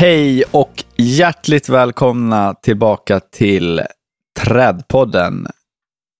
[0.00, 3.82] Hej och hjärtligt välkomna tillbaka till
[4.40, 5.46] Trädpodden.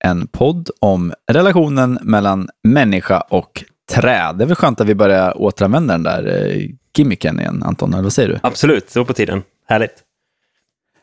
[0.04, 4.36] En podd om relationen mellan människa och träd.
[4.38, 7.92] Det är väl skönt att vi börjar återanvända den där eh, gimmicken igen, Anton.
[7.92, 8.38] Eller vad säger du?
[8.42, 9.42] Absolut, det var på tiden.
[9.68, 10.04] Härligt.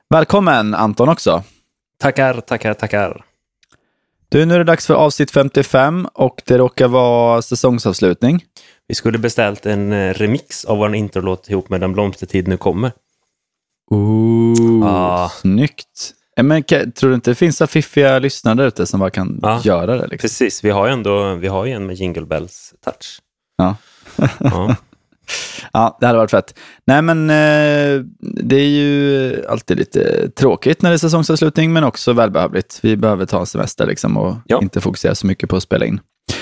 [0.09, 1.43] Välkommen Anton också.
[1.99, 3.25] Tackar, tackar, tackar.
[4.29, 8.43] Du, nu är det dags för avsnitt 55 och det råkar vara säsongsavslutning.
[8.87, 12.91] Vi skulle beställt en eh, remix av vår introlåt ihop med Den blomstertid nu kommer.
[13.91, 15.29] Ooh, Ah.
[15.29, 16.13] Snyggt.
[16.37, 19.39] Eh, Men tror du inte det finns så fiffiga lyssnare där ute som bara kan
[19.43, 19.61] Ja.
[19.63, 20.07] göra det?
[20.07, 20.17] Liksom?
[20.17, 23.19] Precis, vi har ju ändå vi har ju en med Jingle Bells touch.
[23.57, 23.75] Ja.
[24.39, 24.75] Ja.
[25.73, 26.59] Ja, det hade varit fett.
[26.85, 32.13] Nej, men eh, det är ju alltid lite tråkigt när det är säsongsavslutning, men också
[32.13, 32.79] välbehövligt.
[32.81, 34.59] Vi behöver ta en semester liksom och Ja.
[34.61, 35.99] inte fokusera så mycket på att spela in.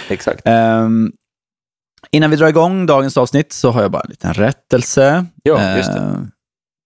[0.10, 0.42] Exakt.
[0.46, 1.12] Ehm,
[2.12, 5.26] innan vi drar igång dagens avsnitt så har jag bara en liten rättelse.
[5.44, 6.00] Ja, just det.
[6.00, 6.32] Ehm,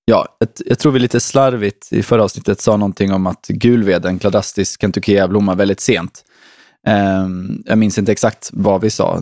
[0.06, 4.78] ja, jag tror vi lite slarvigt i förra avsnittet sa någonting om att gulveden, Cladastis
[4.81, 6.23] kentuckea, blommar väldigt sent.
[6.88, 9.22] Ehm, jag minns inte exakt vad vi sa,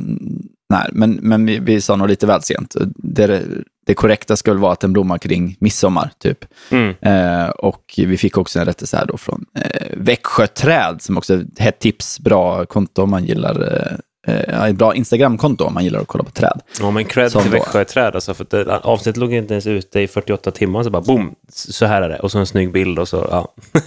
[0.69, 2.75] Nej, men, men vi, vi sa nog lite väl sent.
[2.95, 3.43] Det,
[3.85, 6.45] det korrekta väl vara att den blommar kring midsommar, typ.
[6.69, 6.95] Mm.
[7.01, 11.33] Eh, och vi fick också en rättelse här då från eh, Växjö Träd, som också
[11.33, 15.73] är ett hett tips, bra konto om man gillar, eh, eh, ett bra Instagramkonto om
[15.73, 16.61] man gillar att kolla på träd.
[16.79, 18.15] Ja, men cred Som till Växjö träd.
[18.15, 21.85] Alltså, för det, avsnittet låg inte ens ute i 48 timmar, så bara boom, så
[21.85, 22.19] här är det.
[22.19, 23.53] Och så en snygg bild och så, ja.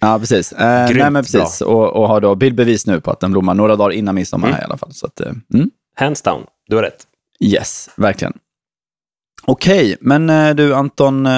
[0.00, 0.52] Ja, precis.
[0.52, 1.60] Eh, Grymt nej, men precis.
[1.60, 4.54] Och, och har då bildbevis nu på att den blommar några dagar innan midsommar Mm.
[4.56, 4.92] här i alla fall.
[4.92, 5.70] Så att, eh, mm.
[5.96, 7.02] Hands down, du har rätt.
[7.40, 8.32] Yes, verkligen.
[9.44, 11.32] Okej, men eh, du Anton, eh,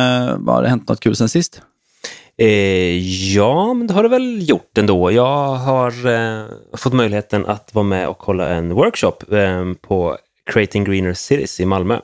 [0.47, 1.63] har det hänt något kul sen sist?
[2.41, 2.99] Eh,
[3.35, 5.13] ja, men det har det väl gjort ändå.
[5.13, 10.19] Jag har eh, fått möjligheten att vara med och hålla en workshop eh, på
[10.51, 12.01] Creating Greener Cities i Malmö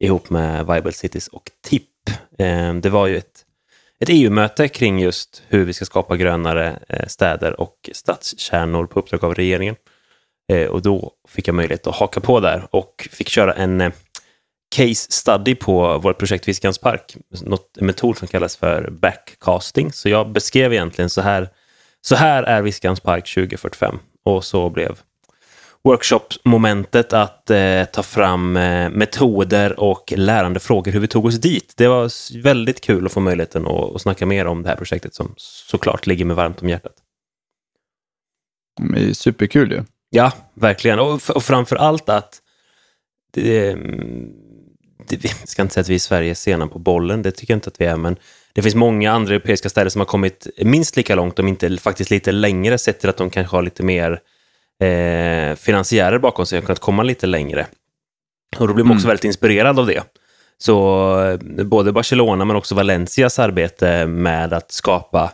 [0.00, 1.82] ihop med Viable Cities och TIP.
[2.38, 3.44] Eh, det var ju ett,
[4.00, 9.24] ett EU-möte kring just hur vi ska skapa grönare eh, städer och stadskärnor på uppdrag
[9.24, 9.76] av regeringen.
[10.52, 13.92] Eh, och då fick jag möjlighet att haka på där och fick köra en eh,
[14.72, 17.16] case study på vårt projekt Viskans park.
[17.42, 19.92] Något, en metod som kallas för backcasting.
[19.92, 21.48] Så jag beskrev egentligen så här,
[22.00, 23.98] så här är Viskans park 2045.
[24.24, 24.98] Och så blev
[25.84, 31.72] workshop-momentet att eh, ta fram eh, metoder och lärandefrågor hur vi tog oss dit.
[31.76, 32.10] Det var
[32.42, 36.06] väldigt kul att få möjligheten att, att snacka mer om det här projektet som såklart
[36.06, 36.94] ligger mig varmt om hjärtat.
[38.94, 39.82] Det är superkul ju.
[40.10, 40.98] Ja, verkligen.
[40.98, 42.38] Och, och framför allt att
[43.32, 44.32] det, mm,
[45.08, 47.54] det, jag ska inte säga att vi i Sverige är sena på bollen, det tycker
[47.54, 48.16] jag inte att vi är, men
[48.52, 52.10] det finns många andra europeiska städer som har kommit minst lika långt, om inte faktiskt
[52.10, 54.20] lite längre, sett till att de kanske har lite mer
[54.82, 57.66] eh, finansiärer bakom sig och kunnat komma lite längre.
[58.58, 60.02] Och då blir man också väldigt inspirerad av det.
[60.58, 65.32] Så eh, både Barcelona men också Valencias arbete med att skapa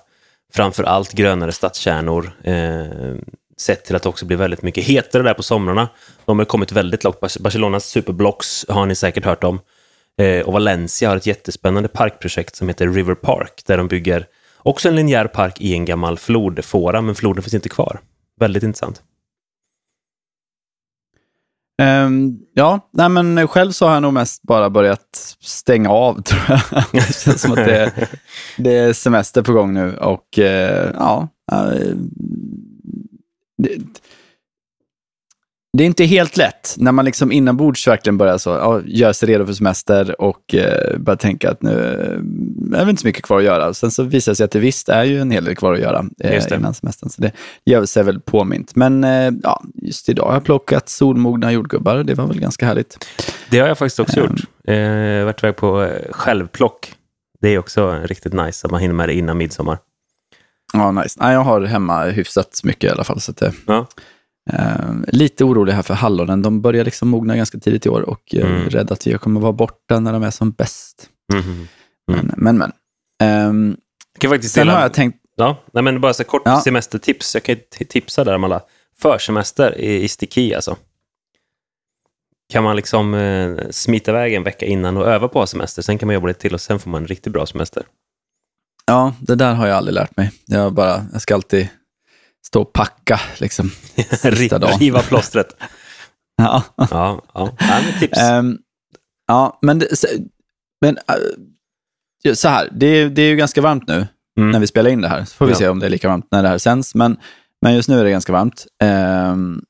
[0.55, 3.17] framför allt grönare stadskärnor, eh,
[3.61, 5.89] sett till att det också blir väldigt mycket hetare där på somrarna.
[6.25, 7.21] De har kommit väldigt långt.
[7.21, 9.61] Barcelonas superblocks har ni säkert hört om.
[10.21, 14.27] Eh, och Valencia har ett jättespännande parkprojekt som heter River Park, där de bygger
[14.59, 18.01] också en linjär park i en gammal flodfåra, men floden finns inte kvar.
[18.41, 19.03] Väldigt intressant.
[21.83, 26.41] Um, ja, nej men själv så har jag nog mest bara börjat stänga av tror
[26.49, 26.85] jag.
[26.93, 28.09] det känns som att det,
[28.57, 31.97] det är semester på gång nu och uh, ja, uh,
[33.63, 33.79] det,
[35.79, 39.29] det är inte helt lätt när man liksom inombords verkligen börjar så, ja, gör sig
[39.29, 43.25] redo för semester och eh, börjar tänka att nu eh, är det inte så mycket
[43.25, 43.75] kvar att göra.
[43.75, 45.81] Sen så visar det sig att det visst är ju en hel del kvar att
[45.81, 47.11] göra eh, innan semestern.
[47.11, 47.33] Så det
[47.65, 48.77] gör sig väl påmint.
[48.77, 51.97] Men eh, ja, just idag har jag plockat solmogna jordgubbar.
[52.05, 53.07] Det var väl ganska härligt.
[53.51, 54.41] Det har jag faktiskt också gjort.
[54.69, 56.93] Eh, Jag har varit iväg på eh, självplock.
[57.41, 59.79] Det är också riktigt nice att man hinner med det innan midsommar.
[60.73, 61.21] Ja, nice.
[61.23, 63.21] Nej, jag har hemma hyfsat mycket i alla fall.
[63.21, 63.87] Så det- Ja.
[64.53, 66.43] Eh, lite orolig här för hallonen.
[66.43, 68.71] De börjar liksom mogna ganska tidigt i år och eh, Mm.
[68.71, 71.09] rädd att vi kommer vara borta när de är som bäst.
[71.35, 71.69] Mhm.
[72.13, 72.59] Men, men.
[72.59, 72.73] men.
[73.23, 73.77] Ehm,
[74.15, 74.77] Jag kan faktiskt sen dela...
[74.77, 76.61] har jag tänkt, Ja, nej, men bara så kort Ja.
[76.61, 77.35] semestertips.
[77.35, 77.57] Jag kan
[77.89, 78.63] tipsa där om alla
[79.03, 80.77] försemester i, i Sticky alltså.
[82.53, 86.07] Kan man liksom eh, smita iväg en vecka innan och öva på semester, sen kan
[86.07, 87.83] man jobba lite till och sen får man en riktigt bra semester.
[88.89, 90.33] Ja, det där har jag aldrig lärt mig.
[90.47, 91.69] Jag, bara, jag ska alltid
[92.47, 93.71] stå och packa liksom.
[94.81, 95.57] Riva plåstret.
[96.43, 96.63] Ja.
[96.77, 97.23] Ja, ja.
[97.35, 97.51] ja
[97.85, 98.19] men tips.
[98.19, 98.59] Ehm,
[99.27, 99.87] ja, men, det,
[100.81, 100.99] men
[102.27, 104.07] äh, så här, det, är- det är ju ganska varmt nu
[104.39, 104.51] Mm.
[104.51, 105.25] när vi spelar in det här.
[105.25, 105.59] Så får vi Ja.
[105.59, 106.95] se om det är lika varmt när det här sänds.
[106.95, 107.17] Men,
[107.63, 108.67] men just nu är det ganska varmt.
[108.83, 109.63] Ehm,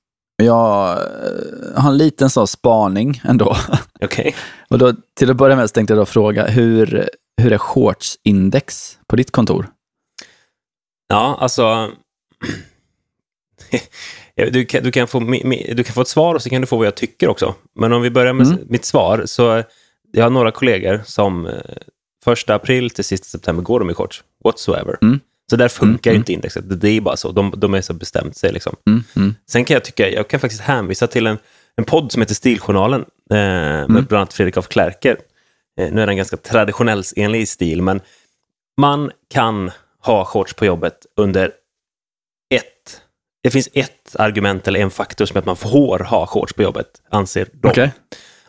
[0.42, 3.56] Jag eh, har en liten sån spaning ändå.
[4.04, 4.34] Okej.
[4.70, 8.98] Och då, till att börja med så tänkte jag då fråga, hur, hur är shortsindex
[9.06, 9.66] på ditt kontor?
[11.08, 11.90] Ja, alltså...
[14.52, 15.20] du, kan, du, kan få,
[15.74, 17.54] du kan få ett svar och så kan du få vad jag tycker också.
[17.74, 18.58] Men om vi börjar med Mm.
[18.68, 19.22] mitt svar.
[19.26, 19.62] så
[20.12, 21.52] Jag har några kollegor som eh,
[22.24, 24.22] första april till sista september går de i shorts.
[24.44, 24.98] Whatsoever.
[25.02, 25.20] Mm.
[25.50, 26.80] Så där funkar Mm, inte indexet.
[26.80, 27.32] Det- är bara så.
[27.32, 28.52] De, de är så bestämt sig.
[28.52, 28.76] Liksom.
[28.86, 31.38] Mm, mm, Sen kan jag tycka, jag kan faktiskt hänvisa till en,
[31.76, 33.00] en podd som heter Stiljournalen
[33.30, 34.04] eh, med Mm.
[34.04, 35.16] bland annat Fredrik af Klerker.
[35.78, 38.00] Eh, nu är den ganska traditionellsenlig stil, men
[38.76, 39.70] man kan
[40.02, 41.52] ha shorts på jobbet under
[42.54, 43.00] ett...
[43.42, 46.62] Det finns ett argument eller en faktor som är att man får ha shorts på
[46.62, 47.68] jobbet, anser de.
[47.68, 47.92] Okej.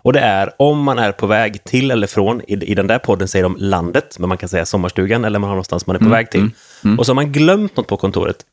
[0.02, 3.00] Och det är om man är på väg till eller från, i, i den där
[3.00, 6.00] podden säger de landet, men man kan säga sommarstugan eller man har någonstans man är
[6.00, 6.50] på Mm, väg till.
[6.98, 8.46] Och så har man glömt något på kontoret.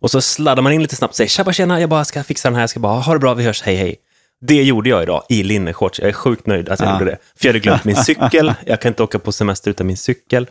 [0.00, 2.48] Och så sladdar man in lite snabbt och säger tjabba tjena, jag bara ska fixa
[2.48, 3.96] den här, jag ska bara ha det bra, vi hörs, hej hej.
[4.46, 6.00] Det gjorde jag idag i linneshorts.
[6.00, 6.92] Jag är sjukt nöjd att jag Ja.
[6.92, 7.18] gjorde det.
[7.36, 10.50] För jag hade glömt min cykel, jag kan inte åka på semester utan min cykel.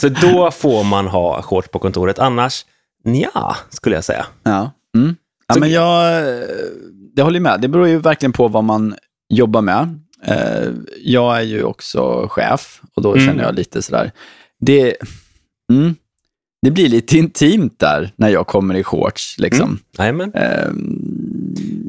[0.00, 2.64] Så då får man ha shorts på kontoret, annars
[3.04, 4.26] ja, skulle jag säga.
[4.42, 4.70] Ja.
[4.96, 5.16] Mm.
[5.46, 6.42] ja men jag, eh,
[7.14, 7.60] jag håller med.
[7.60, 8.94] Det beror ju verkligen på vad man
[9.28, 10.00] jobbar med.
[10.26, 10.68] Eh,
[11.02, 13.26] Jag är ju också chef och då Mm.
[13.26, 14.12] känner jag lite sådär.
[14.60, 14.96] Det,
[15.72, 15.94] mm,
[16.62, 19.38] det blir lite intimt där när jag kommer i shorts.
[19.38, 19.78] Liksom.
[19.98, 20.32] Jajamän.
[20.34, 20.70] Eh,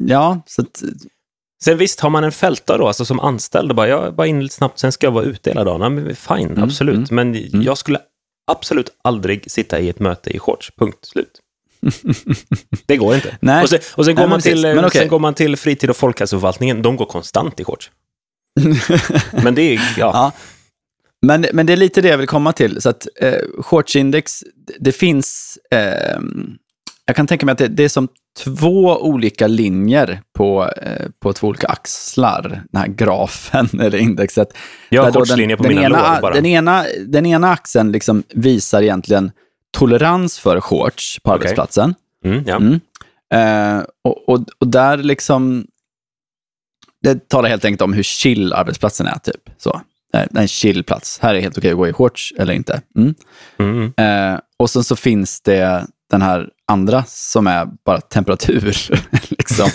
[0.08, 0.82] Ja, så att,
[1.64, 4.48] Sen visst, har man en fältare då, alltså som anställd, och bara, jag bara in
[4.48, 5.80] snabbt, sen ska jag vara ute hela dagen.
[5.80, 7.10] Ja, men fine, Mm, absolut.
[7.10, 7.98] mm, Men jag skulle
[8.50, 11.40] absolut aldrig sitta i ett möte i shorts, punkt slut.
[12.86, 13.36] Det går inte.
[13.40, 13.62] Nej.
[13.62, 14.74] Och sen, och sen, Nej, går men man till, precis.
[14.76, 15.00] Men okej.
[15.00, 17.90] sen går man till fritid och folkhälsoförvaltningen, de går konstant i shorts.
[19.44, 20.32] Men det är, ja, Ja.
[21.26, 22.82] Men, men det är lite det jag vill komma till.
[22.82, 25.58] Så att eh, shortsindex, det, det finns...
[25.70, 26.18] Eh,
[27.06, 28.08] jag kan tänka mig att det, det är som
[28.44, 34.56] två olika linjer på, eh, på två olika axlar, den här grafen eller indexet.
[34.88, 36.34] jag har shortslinje på den, mina ena, lår bara.
[36.34, 39.32] Den ena, den ena axeln liksom visar egentligen
[39.70, 41.38] tolerans för shorts på Okej.
[41.38, 41.94] arbetsplatsen.
[42.24, 42.56] Mm, ja.
[42.56, 42.80] Mm.
[43.34, 45.66] Eh, och, och, och där liksom...
[47.02, 49.18] Det talar helt enkelt om hur chill arbetsplatsen är.
[49.18, 49.50] typ.
[49.58, 49.80] Så.
[50.12, 51.18] Det är en chill plats.
[51.22, 52.80] Här är det helt okej att gå i shorts eller inte.
[52.96, 53.14] Mm.
[53.58, 58.62] Mm, Eh, och sen så finns det den här andra som är bara temperatur.
[59.28, 59.68] liksom.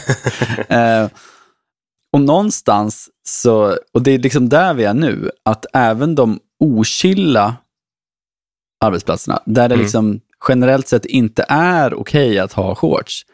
[0.77, 1.09] eh,
[2.13, 7.55] och någonstans så, och det är liksom där vi är nu, att även de ochilla
[8.85, 9.83] arbetsplatserna, där det Mm.
[9.83, 13.25] liksom generellt sett inte är okej att ha shorts,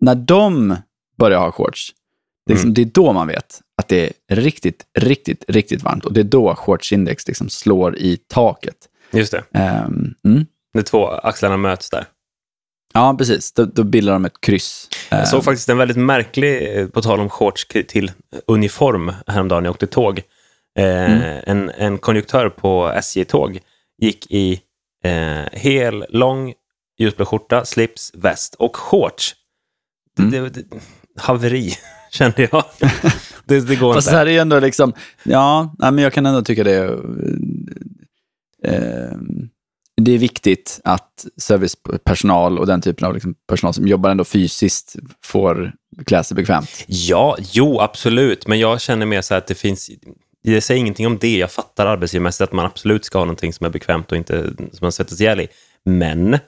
[0.00, 0.76] när de
[1.18, 1.92] börjar ha shorts,
[2.46, 2.74] det är, liksom, Mm.
[2.74, 6.04] det är då man vet att det är riktigt, riktigt, riktigt varmt.
[6.04, 8.76] Och det är då shortsindex liksom slår i taket.
[9.10, 9.44] just det.
[9.52, 10.46] Ehm, mm.
[10.72, 12.04] De två axlarna möts där.
[12.94, 13.52] Ja, precis.
[13.52, 14.88] Då, då bildar de ett kryss.
[15.10, 18.12] Jag såg Ehm, faktiskt en väldigt märklig, eh, på tal om shorts till
[18.46, 20.18] uniform häromdagen när jag åkte tåg.
[20.78, 21.40] Eh, Mm.
[21.46, 23.60] en, en konduktör på SJ-tåg
[23.98, 24.60] gick i
[25.04, 26.52] eh, hel, lång,
[26.98, 29.34] ljusblå skjorta, slips, väst och shorts.
[30.18, 30.30] Mm.
[30.30, 30.64] Det, det,
[31.20, 31.72] haveri,
[32.10, 32.64] kände jag.
[33.44, 34.16] det, det går Fast inte.
[34.18, 36.84] här är ändå liksom, ja, nej, men jag kan ändå tycka det
[38.64, 39.12] eh,
[39.96, 44.96] det är viktigt att servicepersonal och den typen av liksom personal som jobbar ändå fysiskt
[45.24, 45.72] får
[46.06, 46.84] klä sig bekvämt.
[46.86, 48.46] Ja, jo, absolut.
[48.46, 49.90] Men jag känner mer så här att det finns...
[50.42, 51.38] Det säger ingenting om det.
[51.38, 54.78] Jag fattar arbetsgivarmässigt att man absolut ska ha någonting som är bekvämt och inte som
[54.80, 55.48] man svettas ihjäl i.
[55.84, 56.38] Men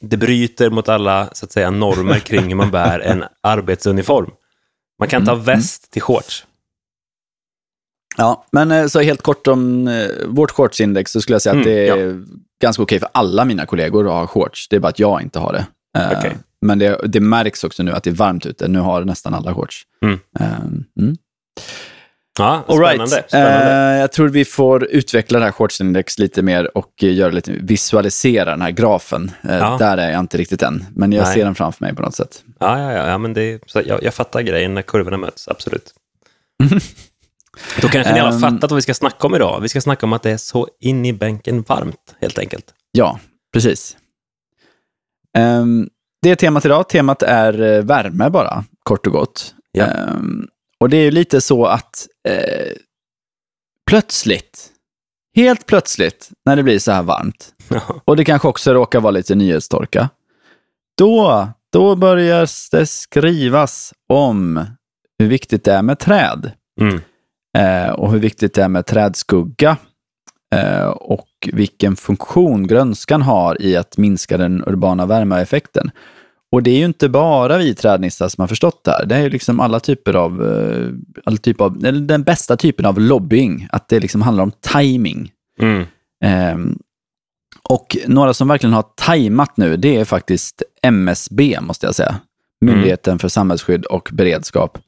[0.00, 4.30] det bryter mot alla så att säga, normer kring hur man bär en arbetsuniform.
[4.98, 6.46] Man kan inte ha väst till shorts.
[8.18, 11.66] Ja, men eh, så helt kort om eh, vårt shortsindex så skulle jag säga att
[11.66, 12.22] Mm, det är
[12.62, 14.68] ganska okej för alla mina kollegor att ha shorts.
[14.68, 15.66] Det är bara att jag inte har det.
[16.00, 16.36] Eh, Okej.
[16.60, 18.68] Men det, det märks också nu att det är varmt ute.
[18.68, 19.82] Nu har nästan alla shorts.
[20.04, 20.18] Mm.
[20.40, 20.46] Eh,
[21.00, 21.16] mm.
[22.38, 23.04] Ja, spännande.
[23.04, 23.28] right.
[23.28, 23.92] spännande.
[23.94, 28.50] Eh, jag tror vi får utveckla det här shortsindex lite mer och göra lite, visualisera
[28.50, 29.30] den här grafen.
[29.42, 29.76] Eh, Ja.
[29.78, 31.34] Där är jag inte riktigt än, men jag Nej.
[31.34, 32.42] ser den framför mig på något sätt.
[32.58, 35.94] Ja, ja, ja, ja men det, så jag, jag fattar grejen när kurvorna möts, absolut.
[37.82, 38.40] Då kanske ni har Ehm.
[38.40, 39.60] fattat vad vi ska snacka om idag.
[39.60, 42.74] Vi ska snacka om att det är så in i bänken varmt, helt enkelt.
[42.92, 43.20] Ja,
[43.52, 43.96] precis.
[45.38, 45.88] Ehm,
[46.22, 46.88] det är temat idag.
[46.88, 49.54] Temat är eh, värme bara, kort och gott.
[49.72, 49.84] Ja.
[49.84, 50.46] Ehm,
[50.80, 52.72] och det är ju lite så att eh,
[53.90, 54.68] plötsligt,
[55.36, 57.54] helt plötsligt, när det blir så här varmt,
[58.04, 60.08] och det kanske också råkar vara lite nyhetstorka,
[60.98, 64.64] då, då börjar det skrivas om
[65.18, 67.00] hur viktigt det är med träd Mm.
[67.58, 69.76] Eh, och hur viktigt det är med trädskugga
[70.54, 75.90] eh, och vilken funktion grönskan har i att minska den urbana värmeeffekten.
[76.52, 79.06] och det är ju inte bara vi trädnissar som har förstått det här.
[79.06, 80.88] Det är ju liksom alla typer av, eh,
[81.24, 83.68] alla typer av den bästa typen av lobbying.
[83.72, 85.32] Att det liksom handlar om timing.
[85.60, 85.86] Mm.
[86.24, 86.78] Ehm,
[87.68, 92.20] och några som verkligen har tajmat nu, det är faktiskt MSB, måste jag säga.
[92.60, 94.78] Myndigheten för samhällsskydd och beredskap.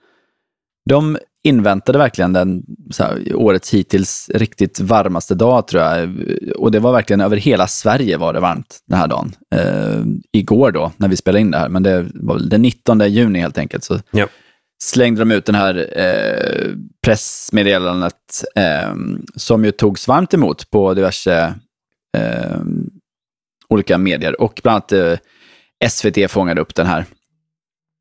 [0.89, 6.17] De inväntade verkligen den så här, årets hittills riktigt varmaste dag, tror jag.
[6.57, 9.33] Och det var verkligen över hela Sverige var det varmt den här dagen.
[9.55, 13.01] Eh, igår då, när vi spelade in det här, men det var väl den 19
[13.01, 13.85] juni helt enkelt.
[13.85, 14.27] Så Ja.
[14.83, 18.95] slängde de ut den här eh, pressmeddelandet eh,
[19.37, 21.55] som ju togs varmt emot på diverse
[22.17, 22.61] eh,
[23.69, 24.41] olika medier.
[24.41, 24.93] Och bland annat
[25.83, 27.05] eh, SVT fångade upp den här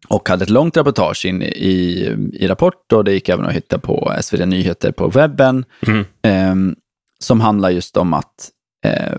[0.09, 3.79] och hade ett långt reportage in i, i Rapport och det gick även att hitta
[3.79, 6.05] på SVT Nyheter på webben Mm.
[6.23, 6.75] eh,
[7.19, 8.49] som handlar just om att
[8.85, 9.17] eh,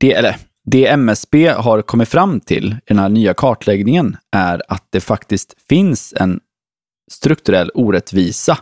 [0.00, 4.86] det, eller, det MSB har kommit fram till i den här nya kartläggningen är att
[4.90, 6.40] det faktiskt finns en
[7.10, 8.58] strukturell orättvisa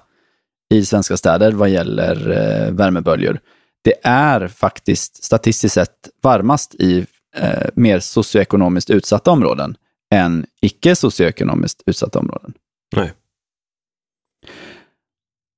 [0.74, 3.40] i svenska städer vad gäller eh, värmeböljor.
[3.84, 7.06] Det är faktiskt statistiskt sett varmast i
[7.36, 9.76] eh, mer socioekonomiskt utsatta områden
[10.14, 12.54] än icke socioekonomiskt utsatta områden.
[12.96, 13.12] Nej.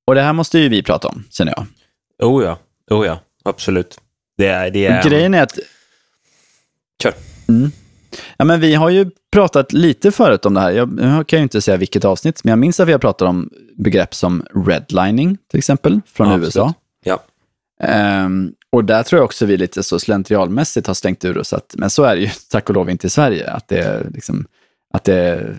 [0.07, 1.67] Och det här måste ju vi prata om, känner jag.
[2.31, 2.59] Oh ja,
[2.91, 4.01] oh ja, absolut.
[4.37, 4.71] Det är...
[4.71, 5.59] Det är Och Grejen är att
[7.03, 7.15] Kör.
[7.49, 7.71] Mm.
[8.37, 10.71] Ja, men vi har ju pratat lite förut om det här.
[10.71, 13.29] Jag, jag kan ju inte säga vilket avsnitt, men jag minns att vi har pratat
[13.29, 16.61] om begrepp som redlining, till exempel, från Ja, USA.
[16.63, 16.77] absolut.
[17.05, 17.23] Ja.
[17.83, 21.75] Ehm, och där tror jag också vi lite så slentrialmässigt har stängt ur oss, att,
[21.79, 24.45] men så är det ju tack och lov inte i Sverige, att det är, liksom,
[24.95, 25.57] att det är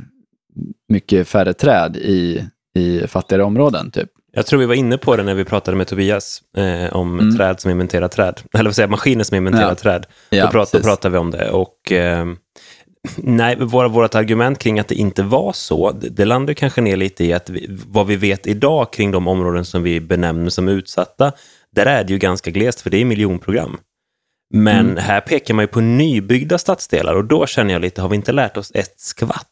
[0.89, 3.91] mycket färre träd i, i fattigare områden.
[3.91, 4.09] Typ.
[4.33, 7.37] Jag tror vi var inne på det när vi pratade med Tobias eh, om Mm.
[7.37, 8.41] träd som inventerar träd.
[8.53, 9.75] Eller vad säger maskiner som inventerar Ja.
[9.75, 10.05] träd.
[10.29, 10.85] Ja, då, pratar, då precis.
[10.87, 11.49] pratar vi om det.
[11.49, 12.25] Och, eh,
[13.17, 16.97] nej, våra, vårt argument kring att det inte var så, det, det landar kanske ner
[16.97, 20.67] lite i att vi, vad vi vet idag kring de områden som vi benämner som
[20.67, 21.31] utsatta,
[21.75, 23.79] där är det ju ganska glest, för det är miljonprogram.
[24.53, 24.97] Men Mm.
[25.03, 28.31] här pekar man ju på nybyggda stadsdelar och då känner jag lite, har vi inte
[28.31, 29.47] lärt oss ett skvatt?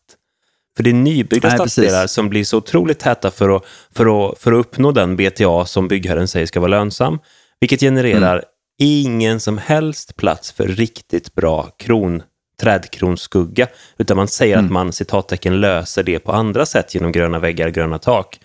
[0.78, 1.74] För det är nybyggda Nej, precis.
[1.74, 3.64] stadsdelar som blir så otroligt täta för att,
[3.96, 7.20] för, att, för att uppnå den BTA som byggherren säger ska vara lönsam,
[7.60, 8.46] vilket genererar Mm.
[8.82, 12.24] ingen som helst plats för riktigt bra kron,
[12.62, 14.66] trädkronskugga, utan man säger Mm.
[14.66, 18.40] att man citattecken löser det på andra sätt genom gröna väggar, gröna tak.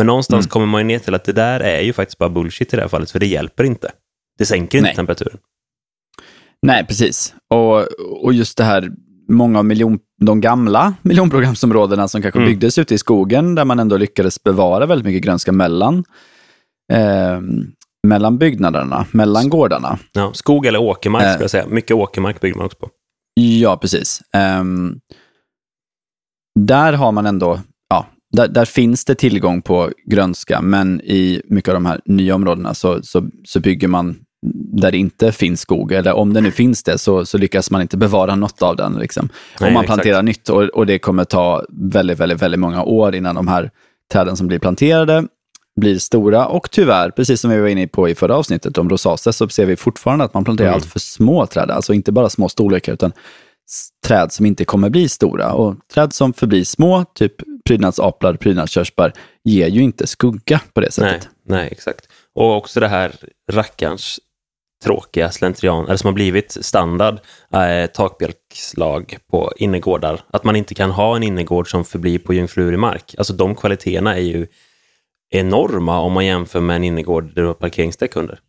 [0.00, 0.50] Men någonstans Mm.
[0.50, 2.82] kommer man ju ner till att det där är ju faktiskt bara bullshit i det
[2.82, 3.92] här fallet, för det hjälper inte.
[4.38, 4.96] Det sänker inte Nej.
[4.96, 5.38] temperaturen.
[6.66, 7.34] Nej, precis.
[7.54, 7.82] Och,
[8.24, 8.90] och just det här,
[9.28, 12.50] många av miljon, de gamla miljonprogramsområdena som kanske Mm.
[12.50, 16.04] byggdes ute i skogen, där man ändå lyckades bevara väldigt mycket grönska mellan,
[16.92, 17.40] eh,
[18.06, 19.98] mellan byggnaderna, mellan gårdarna.
[20.12, 21.32] Ja, skog eller åkermark Eh.
[21.34, 21.66] ska jag säga.
[21.66, 22.88] Mycket åkermark bygger man också på.
[23.34, 24.22] Ja, precis.
[24.34, 25.00] Ehm,
[26.60, 27.60] där har man ändå,
[28.32, 32.74] där, där finns det tillgång på grönska, men i mycket av de här nya områdena
[32.74, 34.16] så, så, så bygger man
[34.72, 37.82] där det inte finns skog, eller om det nu finns det, så, så lyckas man
[37.82, 38.92] inte bevara något av den.
[38.92, 39.28] Liksom.
[39.60, 40.02] Nej, och man exakt.
[40.02, 43.70] planterar nytt och, och det kommer ta väldigt, väldigt, väldigt många år innan de här
[44.12, 45.24] träden som blir planterade
[45.80, 46.46] blir stora.
[46.46, 49.66] Och tyvärr, precis som vi var inne på i förra avsnittet om rosaceae, så ser
[49.66, 50.74] vi fortfarande att man planterar Mm.
[50.76, 51.70] allt för små träd.
[51.70, 53.12] Alltså inte bara små storlekar, utan
[54.06, 55.52] träd som inte kommer bli stora.
[55.52, 57.34] Och träd som förblir små, typ
[57.64, 59.12] prydnadsaplar, prydnadskörsbär,
[59.44, 61.28] ger ju inte skugga på det Nej, sättet.
[61.46, 62.08] nej, exakt.
[62.34, 63.12] Och också det här
[63.52, 64.20] rackarns
[64.84, 67.20] tråkiga slentrian, eller som har blivit standard,
[67.54, 70.20] eh, takbjälkslag på innergårdar.
[70.30, 73.14] Att man inte kan ha en innergård som förblir på jungfrulig mark.
[73.18, 74.46] Alltså de kvaliteterna är ju
[75.30, 78.40] enorma om man jämför med en innergård där du har parkeringsdäck under.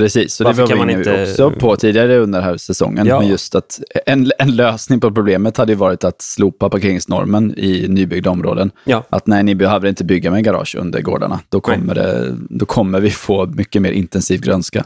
[0.00, 3.06] Precis, så det var vi inte- också på tidigare under den här säsongen.
[3.06, 3.20] Ja.
[3.20, 7.88] Men just att en, en lösning på problemet hade ju varit att slopa parkeringsnormen i
[7.88, 8.70] nybyggda områden.
[8.84, 9.04] Ja.
[9.10, 11.40] Att nej, ni behöver inte bygga med garage under gårdarna.
[11.48, 14.84] Då kommer, det, då kommer vi få mycket mer intensiv grönska.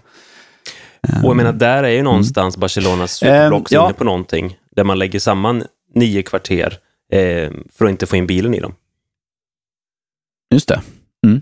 [1.22, 3.84] Och jag menar, där är ju någonstans Barcelonas superblocks Eh, ja.
[3.84, 6.78] inne på någonting, där man lägger samman nio kvarter
[7.12, 8.74] eh, för att inte få in bilen i dem.
[10.54, 10.80] Just det.
[11.26, 11.40] Mm.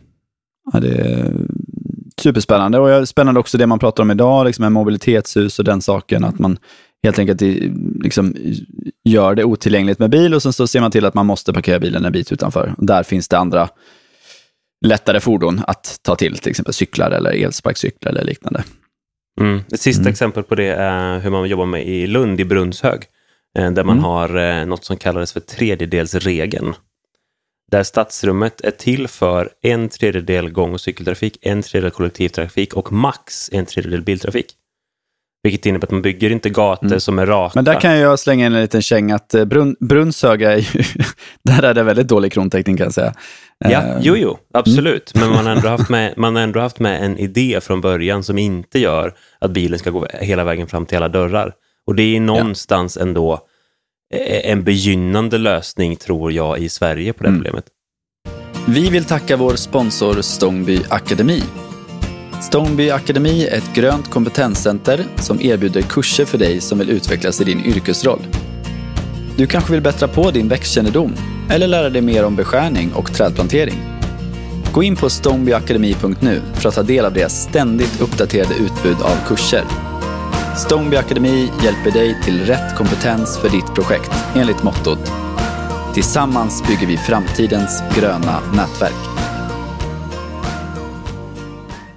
[0.73, 1.33] Ja, det
[2.23, 2.79] superspännande.
[2.79, 6.25] Och jag- spännande också det man pratar om idag, liksom med mobilitetshus och den saken.
[6.25, 6.59] Att man
[7.03, 7.41] helt enkelt
[8.05, 8.35] liksom,
[9.05, 11.79] gör det otillgängligt med bil och sen så ser man till att man måste parkera
[11.79, 12.75] bilen en bit utanför.
[12.79, 13.69] Där finns det andra
[14.87, 18.65] lättare fordon att ta till, till exempel cyklar eller elsparkcyklar eller liknande.
[19.41, 19.61] Mm.
[19.73, 20.11] Ett sista Mm.
[20.11, 23.03] exempel på det är hur man jobbar med i Lund, i Brunnshög,
[23.59, 24.05] eh, där man Mm.
[24.05, 26.75] har eh, något som kallades för tredjedelsregeln.
[27.73, 33.51] Där stadsrummet är till för en tredjedel gång och cykeltrafik, en tredjedel kollektivtrafik och max
[33.53, 34.47] en tredjedel biltrafik.
[35.43, 37.01] Vilket innebär att man bygger inte gator Mm.
[37.01, 37.53] som är raka.
[37.55, 40.83] Men där kan jag slänga in en liten känga att eh, Brunn, Brunnshöga är ju,
[41.45, 43.15] där är det väldigt dålig krontäckning kan jag säga.
[43.59, 45.15] Ja, Eh, jo, jo, absolut.
[45.15, 48.25] Men man har, ändå haft med, man har ändå haft med en idé från början
[48.25, 51.53] som inte gör att bilen ska gå hela vägen fram till alla dörrar.
[51.87, 53.39] Och det är någonstans ändå eh,
[54.45, 57.41] en begynnande lösning, tror jag, i Sverige på det Mm.
[57.43, 57.65] problemet.
[58.67, 61.43] Vi vill tacka vår sponsor Stångby Akademi.
[62.43, 67.45] Stångby Akademi är ett grönt kompetenscenter som erbjuder kurser för dig som vill utvecklas i
[67.45, 68.21] din yrkesroll.
[69.37, 71.13] Du kanske vill bättra på din växtkännedom
[71.51, 73.79] eller lära dig mer om beskärning och trädplantering.
[74.73, 79.65] Gå in på stångbyakademi.nu för att ta del av deras ständigt uppdaterade utbud av kurser.
[80.57, 85.13] Stångby Akademi hjälper dig till rätt kompetens för ditt projekt enligt mottot
[85.95, 89.09] Tillsammans bygger vi framtidens gröna nätverk.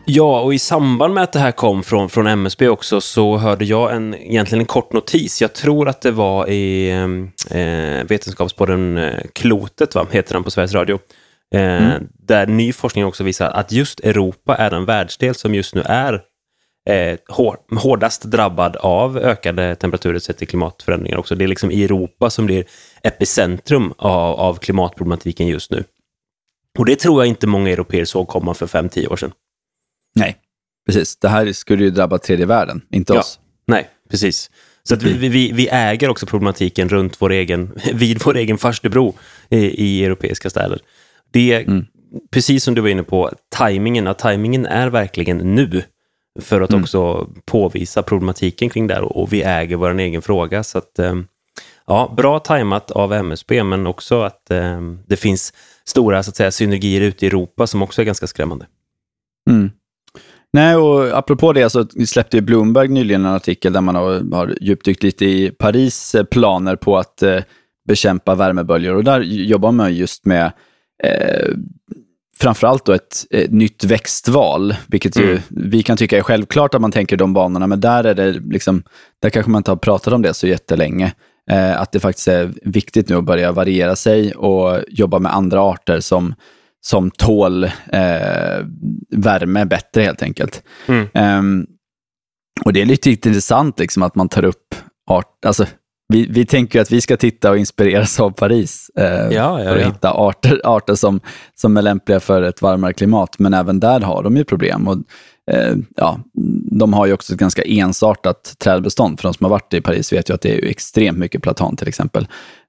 [0.06, 3.66] Ja, och i samband med att det här kom från, från MSB också så hörde
[3.66, 5.42] jag en, egentligen en kort notis.
[5.42, 6.90] Jag tror att det var i
[7.50, 10.06] eh, Vetenskapspodden eh, Klotet, va?
[10.12, 11.00] heter den på Sveriges Radio.
[11.56, 11.94] Eh,
[12.28, 16.22] Där ny forskning också visar att just Europa är den världsdel som just nu är
[16.86, 21.36] eh, hår, hårdast drabbad av ökade temperaturer sett till klimatförändringar också.
[21.36, 22.66] Det är liksom i Europa som blir
[23.04, 25.84] epicentrum av, av klimatproblematiken just nu.
[26.80, 29.32] Och det tror jag inte många europeer såg komma för 5-10 år sedan.
[30.16, 30.36] Nej,
[30.86, 31.18] precis.
[31.18, 33.20] Det här skulle ju drabba tredje världen, inte Ja.
[33.20, 33.40] oss.
[33.68, 34.52] Nej, precis.
[34.84, 39.16] Så att vi, vi, vi äger också problematiken runt vår egen, vid vår egen farstubro
[39.50, 40.80] i, i europeiska städer.
[41.32, 41.86] Det är, Mm.
[42.32, 45.84] precis som du var inne på, tajmingen, att tajmingen är verkligen nu
[46.42, 46.84] för att Mm.
[46.84, 50.64] också påvisa problematiken kring det här och, och vi äger vår egen fråga.
[50.64, 51.28] Så att, ehm,
[51.88, 55.54] ja, bra tajmat av MSB, men också att ehm, det finns
[55.86, 58.66] stora så att säga, synergier ute i Europa som också är ganska skrämmande.
[59.50, 59.72] Mm.
[60.54, 64.58] Nej, och apropå det så släppte ju Bloomberg nyligen en artikel där man har, har
[64.62, 67.40] djupdykt lite i Paris eh, planer på att eh,
[67.88, 68.96] bekämpa värmeböljor.
[68.96, 70.52] Och där jobbar man just med
[71.04, 71.48] eh,
[72.40, 75.42] framförallt då ett, ett nytt växtval, vilket ju Mm.
[75.50, 78.84] vi kan tycka är självklart att man tänker de banorna, men där är det liksom,
[79.22, 81.14] där kanske man inte har pratat om det så jättelänge.
[81.52, 85.62] Eh, att det faktiskt är viktigt nu att börja variera sig och jobba med andra
[85.62, 86.36] arter som,
[86.82, 88.66] som tål eh,
[89.10, 90.64] värme bättre helt enkelt.
[90.86, 91.08] Mm.
[91.14, 91.66] Ehm,
[92.66, 94.76] och det är lite intressant liksom, att man tar upp
[95.10, 95.66] art, alltså,
[96.08, 99.76] vi, vi tänker att vi ska titta och inspireras av Paris eh, Ja, ja, för
[99.76, 99.88] att ja.
[99.88, 101.20] hitta arter, arter som,
[101.56, 103.40] som är lämpliga för ett varmare klimat.
[103.40, 104.88] Men även där har de ju problem.
[104.88, 104.98] Och,
[105.52, 106.20] eh, ja,
[106.72, 109.20] de har ju också ett ganska ensartat trädbestånd.
[109.20, 111.76] För de som har varit i Paris vet ju att det är extremt mycket platan
[111.76, 112.28] till exempel.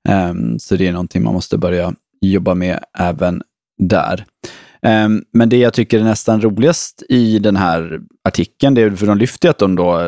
[0.09, 3.43] Ehm, så det är någonting man måste börja jobba med även
[3.79, 4.25] där.
[4.87, 9.07] Ehm, Men det jag tycker är nästan roligast i den här artikeln, det är för
[9.07, 10.01] de lyfter att de då,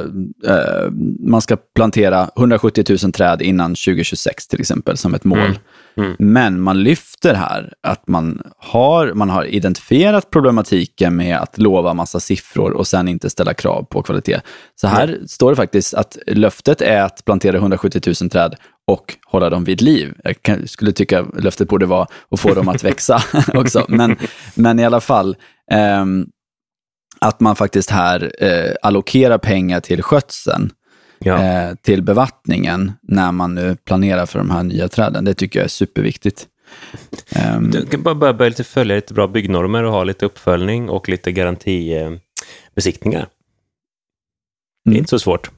[0.46, 5.38] eh, man ska plantera 170 000 träd innan 2026 till exempel som ett mål.
[5.38, 5.56] Mm.
[5.96, 6.16] Mm.
[6.18, 12.20] Men man lyfter här att man har, man har identifierat problematiken med att lova massa
[12.20, 14.40] siffror och sen inte ställa krav på kvalitet.
[14.80, 18.54] Så här står det faktiskt att löftet är att plantera 170 000 träd
[18.88, 20.14] och hålla dem vid liv.
[20.24, 23.22] Jag skulle tycka löftet borde vara att få dem att växa
[23.54, 23.86] också.
[23.88, 24.16] Men,
[24.54, 25.36] men i alla fall,
[25.70, 26.26] ehm,
[27.20, 30.70] att man faktiskt här eh, allokerar pengar till skötseln,
[31.18, 31.42] Ja.
[31.44, 35.24] eh, till bevattningen, när man nu planerar för de här nya träden.
[35.24, 36.46] Det tycker jag är superviktigt.
[37.30, 41.08] Ehm, Du kan bara börja, lite följa lite bra byggnormer och ha lite uppföljning och
[41.08, 43.26] lite garantibesiktningar.
[44.84, 44.98] Det är Mm.
[44.98, 45.50] inte så svårt.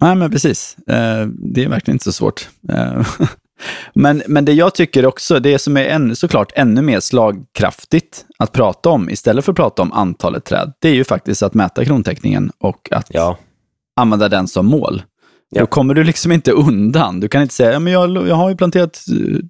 [0.00, 0.76] Nej, men precis.
[0.86, 2.48] Eh, det är verkligen inte så svårt.
[2.68, 3.06] Eh,
[3.94, 8.52] men, men det jag tycker också, det som är ännu, såklart ännu mer slagkraftigt att
[8.52, 11.84] prata om, istället för att prata om antalet träd, det är ju faktiskt att mäta
[11.84, 13.38] krontäckningen och att Ja,
[13.96, 15.02] använda den som mål.
[15.50, 15.60] Ja.
[15.60, 17.20] Då kommer du liksom inte undan.
[17.20, 19.04] Du kan inte säga, ja, men jag, jag har ju planterat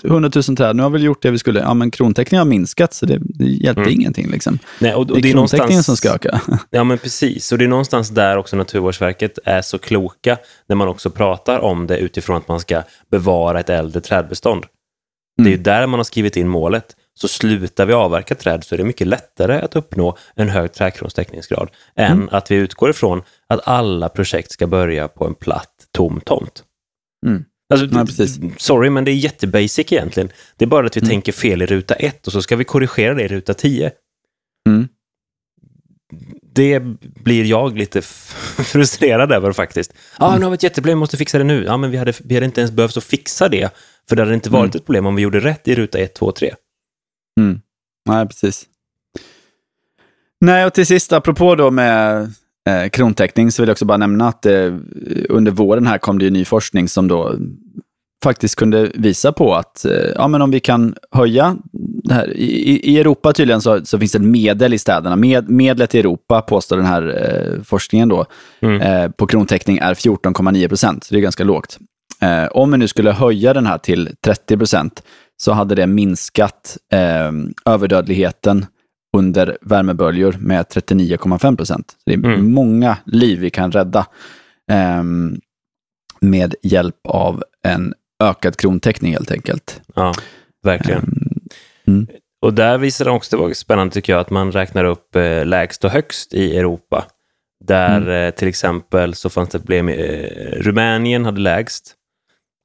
[0.05, 1.61] eh, 100 000 träd, nu har vi väl gjort det vi skulle.
[1.61, 3.93] Ja, men krontäckningen har minskat, så det, det hjälpte Mm.
[3.93, 4.31] ingenting.
[4.31, 4.59] Liksom.
[4.79, 6.41] Nej, och, och Det är det är krontäckningen som ska öka.
[6.71, 7.53] Ja, men precis.
[7.53, 10.37] Och det är någonstans där också Naturvårdsverket är så kloka
[10.69, 14.65] när man också pratar om det utifrån att man ska bevara ett äldre trädbestånd.
[15.43, 16.85] Det är ju där man har skrivit in målet.
[17.15, 21.69] Så slutar vi avverka träd så är det mycket lättare att uppnå en hög trädkronstäckningsgrad
[21.97, 26.65] än att vi utgår ifrån att alla projekt ska börja på en platt, tom tomt.
[27.27, 27.45] Mm.
[27.75, 28.39] Alltså, Ja, precis.
[28.59, 30.31] Sorry, men det är jättebasic egentligen.
[30.57, 33.15] Det är bara att vi tänker fel i ruta 1 och så ska vi korrigera
[33.15, 33.91] det i ruta 10
[34.69, 34.89] Mm.
[36.55, 36.81] det
[37.25, 38.03] blir jag lite
[38.73, 39.93] frustrerad över faktiskt.
[40.19, 41.65] Ja, ah, nu har vi ett jätteproblem, måste fixa det nu.
[41.65, 43.71] Ja, men vi hade, vi hade inte ens behövt att fixa det,
[44.09, 46.33] för det hade inte varit ett problem om vi gjorde rätt i ruta 1, 2,
[46.33, 46.55] 3.
[47.41, 47.61] Mm.
[48.09, 48.67] Nej, precis.
[50.41, 52.33] Nej, och till sist, apropå då med
[52.69, 54.75] eh, krontäckning så vill jag också bara nämna att eh,
[55.29, 57.35] under våren här kom det ju ny forskning som då
[58.23, 61.57] faktiskt kunde visa på att eh, ja, men om vi kan höja
[62.05, 62.37] det här.
[62.37, 65.17] I, i Europa tydligen så, så, finns det ett medel i städerna.
[65.17, 68.27] Med, medlet i Europa, påstår den här eh, forskningen då,
[68.61, 68.81] mm.
[68.81, 71.09] eh, på krontäckning är 14,9 procent.
[71.11, 71.79] Det är ganska lågt.
[72.21, 75.03] Eh, om vi nu skulle höja den här till 30 procent
[75.37, 77.33] så hade det minskat eh,
[77.73, 78.67] överdödligheten
[79.17, 81.97] under värmeböljor med 39,5 procent.
[82.07, 82.53] Det är mm.
[82.53, 84.07] många liv vi kan rädda
[84.71, 85.03] eh,
[86.21, 89.81] med hjälp av en ökad krontäckning helt enkelt.
[89.95, 90.15] Ja,
[90.63, 91.03] verkligen.
[91.87, 92.07] Um, mm.
[92.43, 95.47] Och där visar de också, det var spännande tycker jag, att man räknar upp eh,
[95.47, 97.05] lägst och högst i Europa.
[97.65, 98.27] Där mm.
[98.27, 99.95] eh, till exempel så fanns det ett problem, eh,
[100.53, 101.95] Rumänien hade lägst.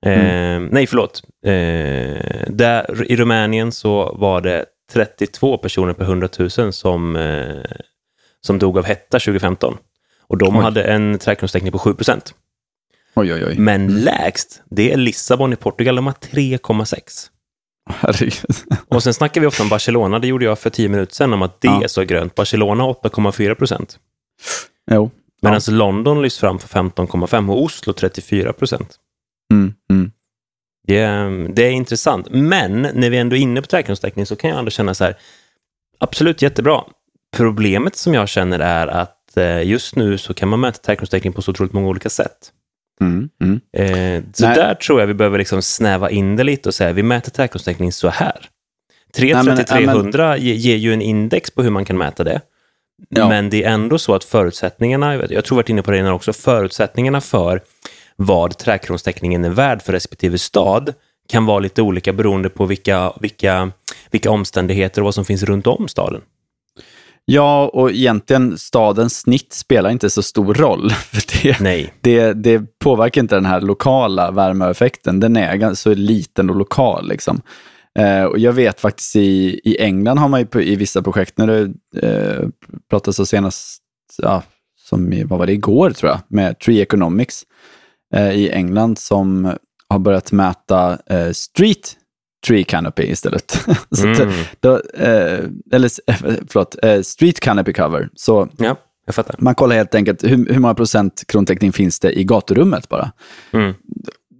[0.06, 0.69] Eh, mm.
[0.71, 1.21] Nej, förlåt.
[1.45, 7.63] Eh, där, I Rumänien så var det 32 personer per 100 000 som, eh,
[8.41, 9.77] som dog av hetta 2015.
[10.27, 10.63] Och de Oj.
[10.63, 12.34] hade en trädkronorstäckning på 7 procent.
[13.15, 13.56] Oj, oj, oj.
[13.58, 14.03] Men mm.
[14.03, 15.95] lägst, det är Lissabon i Portugal.
[15.95, 17.29] De har 3,6.
[17.89, 18.56] Herregud.
[18.88, 20.19] Och sen snackar vi ofta om Barcelona.
[20.19, 21.84] Det gjorde jag för tio minuter sedan om att det ja.
[21.84, 22.36] är så grönt.
[22.36, 23.99] Barcelona 8,4 procent.
[24.91, 25.12] Jo.
[25.41, 25.73] Medan ja.
[25.73, 28.95] London lyfts fram för 15,5 och Oslo 34 procent.
[29.53, 30.12] Mm, mm.
[30.88, 31.06] Det,
[31.54, 32.28] det, är intressant.
[32.30, 35.17] Men när vi ändå är inne på trädkronorstäckning så kan jag ändå känna så här,
[36.00, 36.84] absolut jättebra.
[37.38, 41.41] Problemet som jag känner är att eh, just nu så kan man mäta trädkronorstäckning på
[41.41, 42.52] så otroligt många olika sätt.
[43.02, 43.62] Mm, mm.
[43.78, 44.56] Eh, så Nej.
[44.56, 47.91] där tror jag vi behöver liksom snäva in det lite och säga vi mäter trädkronorstäckning
[47.91, 48.50] så här.
[49.17, 52.41] 330-300 ger ju en index på hur man kan mäta det.
[53.10, 53.30] Ja.
[53.30, 56.13] Men det är ändå så att förutsättningarna, jag tror vi varit inne på det innan
[56.13, 57.62] också, förutsättningarna för
[58.15, 60.93] vad trädkronorstäckningen är värd för respektive stad
[61.30, 63.71] kan vara lite olika beroende på vilka, vilka,
[64.12, 66.21] vilka omständigheter och vad som finns runt om staden.
[67.26, 70.89] Ja, och egentligen stadens snitt spelar inte så stor roll.
[71.12, 71.93] För det, Nej.
[72.02, 75.19] Det, det påverkar inte den här lokala värmeeffekten.
[75.19, 77.08] Den är så liten och lokal.
[77.08, 77.41] Liksom.
[77.99, 81.38] Eh, och jag vet faktiskt i, i England har man ju på, i vissa projekt,
[81.38, 81.62] när det
[82.08, 82.47] eh,
[82.89, 83.82] pratades så senast,
[84.17, 84.43] ja,
[84.89, 87.43] som vad var det, igår tror jag, med Tree Economics
[88.13, 89.54] i England som
[89.93, 91.97] har börjat mäta eh, street
[92.47, 93.52] tree canopy istället.
[93.91, 94.30] så mm.
[94.60, 95.39] då, eh,
[95.71, 96.15] eller eh,
[96.47, 98.10] förlåt, eh, street canopy cover.
[98.15, 98.76] Så ja.
[99.38, 103.12] Man kollar helt enkelt hur, hur många procent krontäckning finns det i gaturummet bara.
[103.52, 103.73] Mm.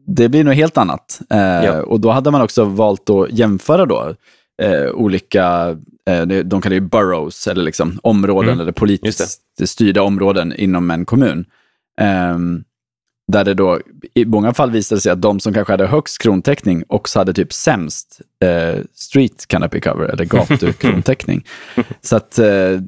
[0.08, 1.22] Det blir något helt annat.
[1.30, 1.84] Eh, ja.
[1.84, 4.16] Och då hade man också valt att jämföra då
[4.62, 5.78] eh, olika,
[6.10, 8.62] eh, de kallar det boroughs, eller liksom områden mm.
[8.62, 11.46] eller politiskt styrda områden inom en kommun.
[13.34, 13.80] Där det då
[14.14, 17.54] i många fall visade sig att de som kanske hade högst krontäckning också hade typ
[17.54, 21.44] sämst eh, street canopy cover, eller gatukrontäckning.
[22.02, 22.80] Så att, eh,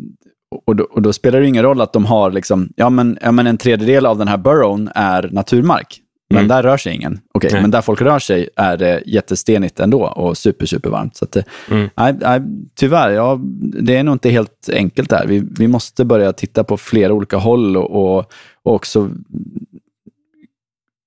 [0.66, 3.32] och, då, och då spelar det ingen roll att de har liksom, ja men, ja
[3.32, 6.02] men en tredjedel av den här burrown är naturmark.
[6.30, 6.48] Men mm.
[6.48, 7.20] där rör sig ingen.
[7.34, 11.16] Okej, okay, men där folk rör sig är det jättestenigt ändå och super, super varmt.
[11.16, 11.38] Så att,
[11.72, 11.90] mm.
[11.96, 12.42] nej, nej,
[12.76, 15.26] tyvärr, ja, det är nog inte helt enkelt där.
[15.28, 18.32] Vi, vi måste börja titta på flera olika håll och, och,
[18.64, 19.10] och också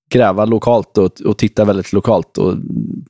[0.08, 2.54] gräva lokalt och, och titta väldigt lokalt och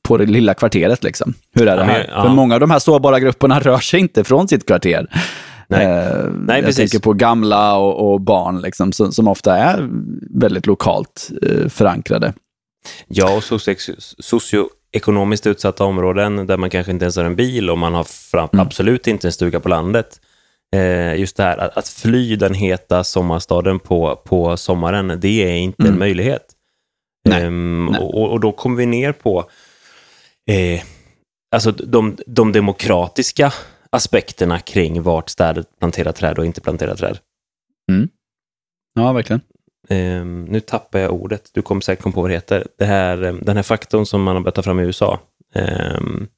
[0.03, 1.05] på det lilla kvarteret.
[1.05, 1.35] Liksom.
[1.55, 2.11] Hur är det här?
[2.15, 2.23] Ja.
[2.23, 5.07] För många av de här sårbara grupperna rör sig inte från sitt kvarter.
[5.69, 5.87] Nej.
[5.87, 6.77] Eh, Nej, jag precis.
[6.77, 9.89] tänker på gamla och, och barn liksom, som, som, ofta är
[10.31, 12.33] väldigt lokalt eh, förankrade.
[13.09, 13.43] Ja, och
[14.19, 18.49] socioekonomiskt utsatta områden där man kanske inte ens har en bil och man har fram,
[18.53, 18.67] mm.
[18.67, 20.21] absolut inte en stuga på landet.
[20.77, 25.57] Eh, just det här att, att, fly den heta sommarstaden på, på sommaren, det är
[25.57, 25.93] inte mm.
[25.93, 26.43] en möjlighet.
[27.25, 28.01] Nej, ehm, nej.
[28.01, 29.51] Och, och, då kommer vi ner på
[30.51, 30.83] eh,
[31.57, 33.53] alltså de, de demokratiska
[33.91, 37.19] aspekterna kring vart städer planterar träd och inte planterar träd.
[37.93, 38.09] Mm.
[38.95, 39.41] Ja, verkligen.
[39.91, 42.67] Um, nu tappar jag ordet, du kommer säkert komma på vad det heter.
[42.79, 45.21] Det här, ehm, den här faktorn som man har börjat ta fram i USA.
[45.55, 46.29] Um,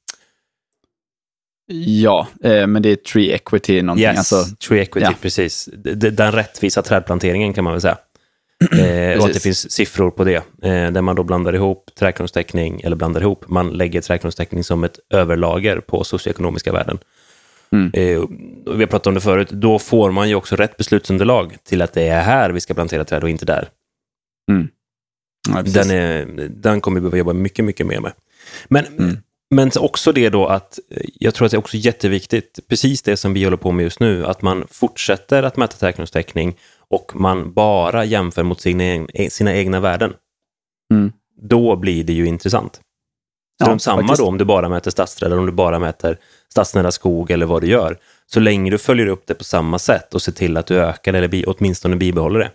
[1.85, 4.05] ja, eh, men det är tree equity någonting.
[4.05, 5.13] Yes, alltså, tree equity, ja.
[5.21, 5.69] precis.
[6.11, 7.97] Den rättvisa trädplanteringen kan man väl säga.
[8.61, 12.81] Eh, och att det finns siffror på det, eh, där man då blandar ihop trädkronorstäckning,
[12.81, 16.99] eller blandar ihop, man lägger trädkronorstäckning som ett överlager på socioekonomiska värden.
[17.71, 17.91] Mm.
[17.93, 18.23] Eh,
[18.65, 21.93] vi har pratat om det förut, då får man ju också rätt beslutsunderlag till att
[21.93, 23.69] det är här vi ska plantera träd och inte där.
[24.51, 24.67] Mm.
[25.49, 28.11] Ja, den, är, den kommer vi behöva jobba mycket, mycket mer med.
[28.67, 29.17] Men, mm.
[29.55, 30.79] men också det då att,
[31.19, 33.99] jag tror att det är också jätteviktigt, precis det som vi håller på med just
[33.99, 36.55] nu, att man fortsätter att mäta trädkronorstäckning
[36.91, 40.13] och man bara jämför mot sina, sina egna värden,
[40.93, 41.11] mm.
[41.41, 42.81] då blir det ju intressant.
[43.63, 44.19] Strunt ja, samma faktiskt.
[44.19, 46.17] då om du bara mäter stadsträd eller om du bara mäter
[46.49, 47.97] stadsnära skog eller vad du gör.
[48.25, 51.13] Så länge du följer upp det på samma sätt och ser till att du ökar
[51.13, 52.51] eller bi, åtminstone bibehåller det.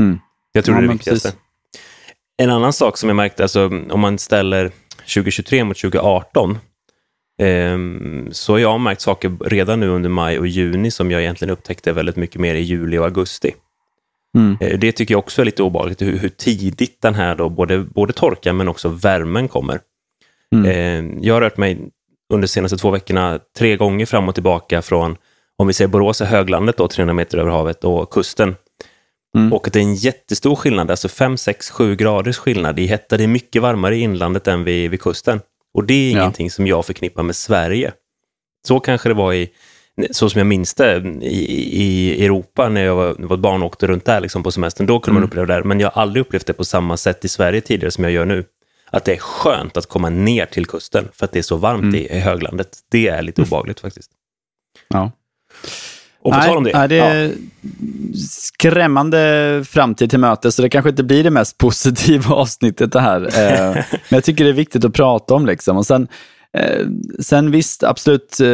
[0.00, 0.18] Mm.
[0.52, 1.28] Jag tror Ja, det är det viktigaste.
[1.28, 1.40] precis.
[2.36, 4.72] En annan sak som jag märkte, alltså, om man ställer
[5.14, 6.58] 2023 mot 2018,
[7.38, 11.52] ehm, så har jag märkt saker redan nu under maj och juni som jag egentligen
[11.52, 13.54] upptäckte väldigt mycket mer i juli och augusti.
[14.36, 14.56] Mm.
[14.60, 17.78] Eh, Det tycker jag också är lite obehagligt, hur, hur tidigt den här då, både,
[17.78, 19.80] både torkan men också värmen kommer.
[20.54, 20.64] Mm.
[20.66, 21.78] Eh, Jag har rört mig
[22.32, 25.16] under de senaste två veckorna tre gånger fram och tillbaka från,
[25.56, 28.56] om vi säger Borås är höglandet, då, 300 meter över havet, och kusten.
[29.36, 29.52] Mm.
[29.52, 33.16] Och det är en jättestor skillnad, alltså 5, 6, 7 graders skillnad i hetta.
[33.16, 35.40] Det är mycket varmare i inlandet än vid, vid kusten.
[35.74, 36.20] Och det är Ja.
[36.20, 37.92] ingenting som jag förknippar med Sverige.
[38.68, 39.50] Så kanske det var i,
[40.10, 43.86] så som jag minns det, i, i Europa när jag var, var barn och åkte
[43.86, 44.86] runt där liksom på semestern.
[44.86, 45.28] Då kunde man Mm.
[45.30, 47.90] uppleva det där, men jag har aldrig upplevt det på samma sätt i Sverige tidigare
[47.90, 48.44] som jag gör nu.
[48.90, 51.82] Att det är skönt att komma ner till kusten för att det är så varmt
[51.82, 51.94] Mm.
[51.94, 52.78] i, i höglandet.
[52.90, 54.10] Det är lite obehagligt faktiskt.
[54.88, 55.12] Ja.
[56.22, 56.72] Och på nej, tal om det.
[56.74, 57.04] Nej, det ja.
[57.04, 57.32] är
[58.14, 63.20] skrämmande framtid till möte, så det kanske inte blir det mest positiva avsnittet det här.
[63.20, 65.46] Eh, men jag tycker det är viktigt att prata om.
[65.46, 65.76] Liksom.
[65.76, 66.08] Och sen,
[66.58, 66.86] eh,
[67.20, 68.48] sen visst, absolut eh,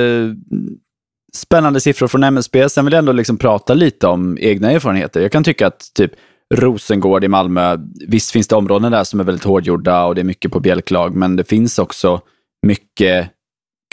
[1.35, 2.69] spännande siffror från MSB.
[2.69, 5.21] Sen vill jag ändå liksom prata lite om egna erfarenheter.
[5.21, 6.13] Jag kan tycka att typ
[6.55, 7.77] Rosengård i Malmö,
[8.09, 11.15] visst finns det områden där som är väldigt hårdgjorda och det är mycket på bjälklag,
[11.15, 12.21] men det finns också
[12.67, 13.31] mycket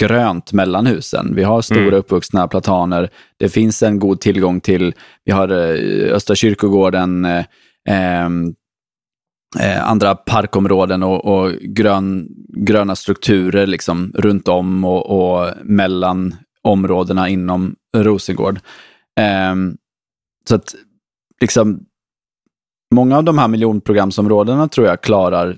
[0.02, 1.36] grönt mellan husen.
[1.36, 1.94] Vi har stora Mm.
[1.94, 3.10] uppvuxna plataner.
[3.38, 4.94] Det finns en god tillgång till,
[5.26, 7.46] vi har eh, Östra kyrkogården, eh,
[7.90, 8.54] ehm,
[9.60, 17.30] eh, andra parkområden och, och grön, gröna strukturer liksom runt om och, och mellan områdena
[17.30, 18.60] inom Rosengård.
[19.20, 19.78] Ehm,
[20.50, 20.76] så att
[21.42, 21.80] liksom,
[22.96, 25.58] många av de här miljonprogramsområdena tror jag klarar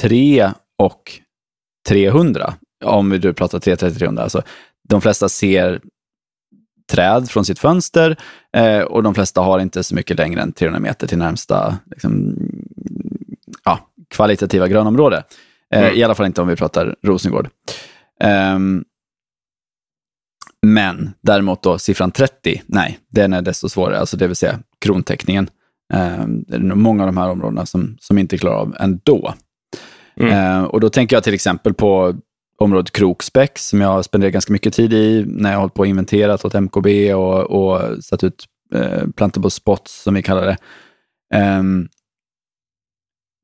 [0.00, 1.02] 3 och
[1.88, 2.54] 300.
[2.86, 4.20] Om du pratar 330-300.
[4.20, 4.42] Alltså,
[4.88, 5.80] de flesta ser
[6.92, 8.16] träd från sitt fönster
[8.56, 12.36] eh, och de flesta har inte så mycket längre än 300 meter till närmsta liksom,
[13.64, 13.78] ja,
[14.10, 15.16] kvalitativa grönområde.
[15.74, 15.94] Eh, Mm.
[15.94, 17.48] I alla fall inte om vi pratar Rosengård.
[18.20, 18.84] Ehm,
[20.66, 25.50] men däremot då siffran 30, nej, den är desto svårare, alltså det vill säga krontäckningen.
[25.94, 29.34] Ehm, det är nog många av de här områdena som, som inte klarar av ändå.
[30.20, 30.32] Mm.
[30.32, 32.14] Eh, och då tänker jag till exempel på
[32.58, 36.44] området Kroksbäck som jag spenderat ganska mycket tid i när jag hållit på och inventerat
[36.44, 40.56] åt MKB och, och satt ut eh, plantable spots som vi kallar det.
[41.34, 41.88] Ehm,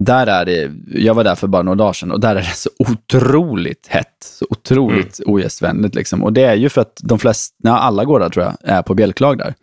[0.05, 2.55] där är det, jag var där för bara några dagar sedan och där är det
[2.55, 5.95] så otroligt hett, så otroligt ogästvänligt.
[5.95, 6.23] Liksom.
[6.23, 9.39] Och det är ju för att de flesta, alla gårdar tror jag, är på bjälklag
[9.39, 9.55] där.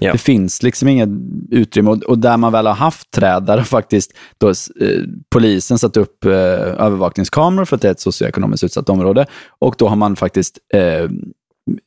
[0.00, 0.12] Ja.
[0.12, 1.08] Det finns liksom inget
[1.50, 4.54] utrymme och, och där man väl har haft träd, där har faktiskt då, eh,
[5.30, 9.26] polisen satt upp eh, övervakningskameror för att det är ett socioekonomiskt utsatt område.
[9.58, 11.08] Och då har man faktiskt eh,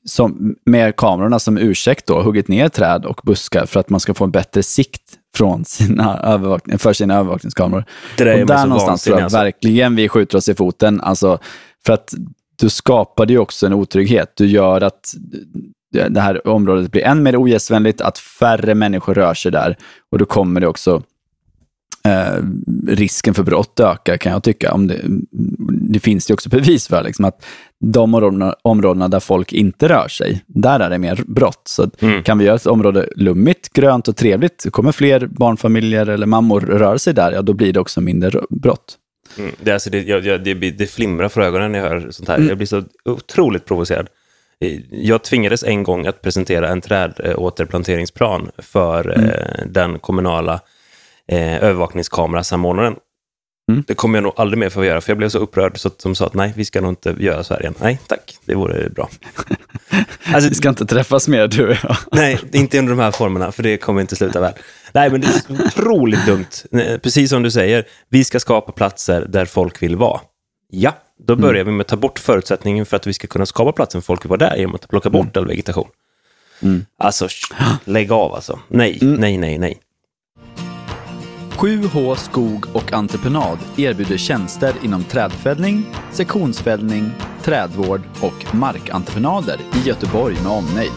[0.06, 4.14] som, med kamerorna som ursäkt då, huggit ner träd och buskar för att man ska
[4.14, 5.02] få en bättre sikt
[5.36, 7.86] från sina övervakning, för sina övervakningskameror.
[8.18, 9.38] Det där är och där någonstans tror jag alltså.
[9.38, 11.02] verkligen vi skjuter oss i foten.
[11.02, 11.40] Alltså,
[11.86, 12.14] för att
[12.56, 14.34] du skapade ju också en otrygghet.
[14.36, 15.14] Du gör att
[15.92, 19.78] det här området blir än mer ogästvänligt, att färre människor rör sig där.
[20.12, 21.04] Och då kommer det också
[22.06, 22.44] eh,
[22.88, 24.74] risken för brott ökar kan jag tycka.
[24.74, 25.02] Om det,
[25.94, 27.46] det finns det också bevis för, liksom, att
[27.80, 31.62] de områdena, områdena där folk inte rör sig, där är det mer brott.
[31.66, 32.24] Så Mm.
[32.24, 37.00] kan vi göra ett område lummigt, grönt och trevligt, kommer fler barnfamiljer eller mammor röra
[37.00, 38.98] sig där, ja då blir det också mindre brott.
[39.38, 39.52] Mm.
[39.62, 42.36] Det, alltså, det, jag, det, det flimrar för ögonen när jag hör sånt här.
[42.36, 42.48] Mm.
[42.48, 44.08] Jag blir så otroligt provocerad.
[44.66, 49.30] Eh, Jag tvingades en gång att presentera en trädåterplanteringsplan för Mm.
[49.30, 50.60] eh, den kommunala
[51.28, 52.96] eh, övervakningskamerasamordnaren.
[53.72, 53.84] Mm.
[53.88, 56.00] Det kommer jag nog aldrig mer få göra, för jag blev så upprörd så att
[56.00, 57.74] de sa att nej, vi ska nog inte göra så här igen.
[57.82, 59.10] Nej, tack, det vore bra.
[60.34, 61.96] Alltså, Vi ska inte träffas mer du och jag.
[62.12, 64.54] Nej, inte under de här formerna, för det kommer inte sluta väl.
[64.94, 67.00] Nej, men det är otroligt dumt.
[67.02, 70.20] Precis som du säger, vi ska skapa platser där folk vill vara.
[70.70, 73.72] Ja, då börjar vi med att ta bort förutsättningen för att vi ska kunna skapa
[73.72, 75.88] platsen för folk vill vara där genom att plocka bort all vegetation.
[76.62, 76.86] Mm.
[76.98, 77.28] Alltså,
[77.86, 78.60] lägg av alltså.
[78.68, 79.80] Nej, nej, nej, nej.
[81.58, 87.12] 7H Skog och Entreprenad erbjuder tjänster inom trädfällning, sektionsfällning,
[87.44, 90.92] trädvård och markentreprenader i Göteborg med omnejd.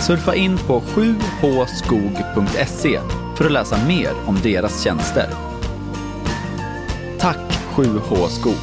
[0.00, 2.20] Surfa in på 7hskog.se
[3.36, 5.28] för att läsa mer om deras tjänster.
[7.18, 8.54] Tack 7H Skog.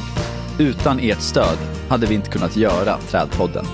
[0.58, 3.64] Utan ert stöd hade vi inte kunnat göra Trädpodden.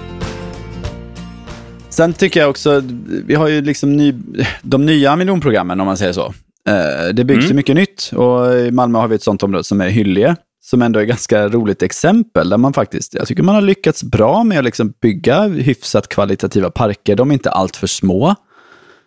[1.88, 2.82] Sen tycker jag också,
[3.26, 4.14] vi har ju liksom ny,
[4.62, 6.34] de nya miljonprogrammen om man säger så.
[6.68, 7.48] Eh, Det byggs Mm.
[7.48, 10.82] ju mycket nytt och i Malmö har vi ett sånt område som är Hyllie som
[10.82, 14.58] ändå är ganska roligt exempel där man faktiskt, jag tycker man har lyckats bra med
[14.58, 17.16] att liksom bygga hyfsat kvalitativa parker.
[17.16, 18.34] De är inte allt för små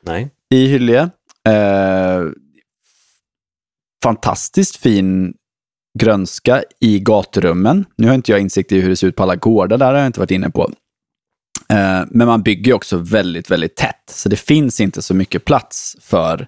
[0.06, 0.30] Nej.
[0.54, 1.10] i Hyllie.
[1.48, 2.22] Eh,
[4.04, 5.34] fantastiskt fin
[6.00, 7.86] grönska i gaturummen.
[7.98, 10.00] Nu har inte jag insikt i hur det ser ut på alla gårdar, där har
[10.00, 10.72] jag inte varit inne på.
[11.70, 15.98] Eh, men man bygger också väldigt, väldigt tätt, så det finns inte så mycket plats
[16.02, 16.48] för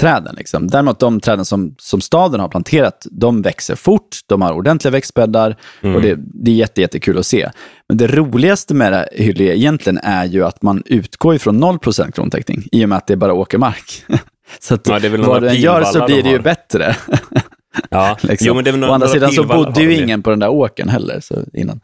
[0.00, 0.34] träden.
[0.34, 0.66] Liksom.
[0.68, 5.56] Däremot de träden som, som staden har planterat, de växer fort, de har ordentliga växtbäddar
[5.80, 5.96] mm.
[5.96, 7.50] och det, det är jätte, jättekul att se.
[7.88, 12.68] Men det roligaste med det Hyllie egentligen är ju att man utgår ifrån 0% krontäckning
[12.72, 14.04] i och med att det är bara åkermark.
[14.60, 16.96] så att ja, vad du än gör så blir det ju bättre.
[17.90, 18.46] Ja, liksom.
[18.46, 20.88] jo, men det är Å andra sidan så bodde ju ingen på den där åken
[20.88, 21.80] heller så innan.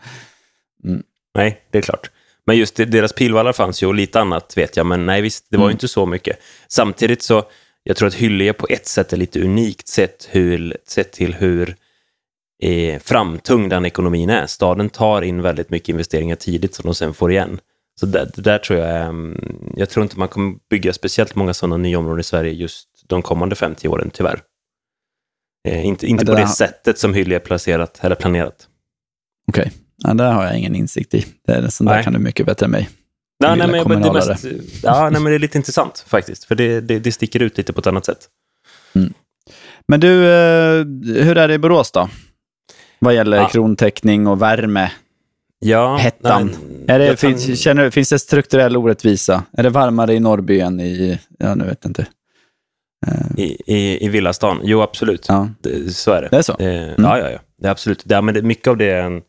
[0.84, 1.02] Mm.
[1.34, 2.10] Nej, det är klart.
[2.46, 5.46] Men just det, deras pilvallar fanns ju och lite annat vet jag, men nej visst,
[5.50, 5.72] det var mm.
[5.72, 6.38] inte så mycket.
[6.68, 7.44] Samtidigt så,
[7.82, 11.76] jag tror att Hyllie på ett sätt är lite unikt sett, hur, sett till hur
[12.62, 14.46] eh, framtung den ekonomin är.
[14.46, 17.60] Staden tar in väldigt mycket investeringar tidigt som de sen får igen.
[18.00, 19.38] Så det där tror jag, um,
[19.76, 23.22] jag tror inte man kommer bygga speciellt många sådana nya områden i Sverige just de
[23.22, 24.40] kommande 50 åren, tyvärr.
[25.64, 28.68] Eh, inte inte det på det sättet som Hyllie är placerat, eller planerat.
[29.48, 29.72] Okej, okay.
[29.96, 31.26] ja, där har jag ingen insikt i.
[31.46, 32.88] Det är, sånt där kan du mycket bättre än mig.
[33.38, 34.44] Ja, nej, men, det mest,
[34.82, 37.72] ja, nej, men det är lite intressant faktiskt, för det, det, det sticker ut lite
[37.72, 38.28] på ett annat sätt.
[38.94, 39.12] Mm.
[39.88, 40.84] Men du, eh,
[41.24, 42.08] hur är det i Borås då?
[42.98, 43.48] Vad gäller ja.
[43.48, 44.90] krontäckning och värme?
[45.58, 46.46] Ja, Hettan.
[46.46, 47.16] Nej, är det, kan...
[47.16, 49.42] finns, känner, finns det strukturell orättvisa?
[49.52, 52.06] Är det varmare i Norrby än i, ja nu vet jag inte.
[53.36, 54.60] I, i, i villastan?
[54.62, 55.26] Jo, absolut.
[55.28, 55.48] Ja.
[55.60, 56.28] Det, så är det.
[56.30, 56.56] Det är så?
[56.58, 56.94] Eh, mm.
[56.98, 57.38] Ja, ja, ja.
[57.58, 58.02] Det är absolut.
[58.04, 59.22] Det, men det, mycket av det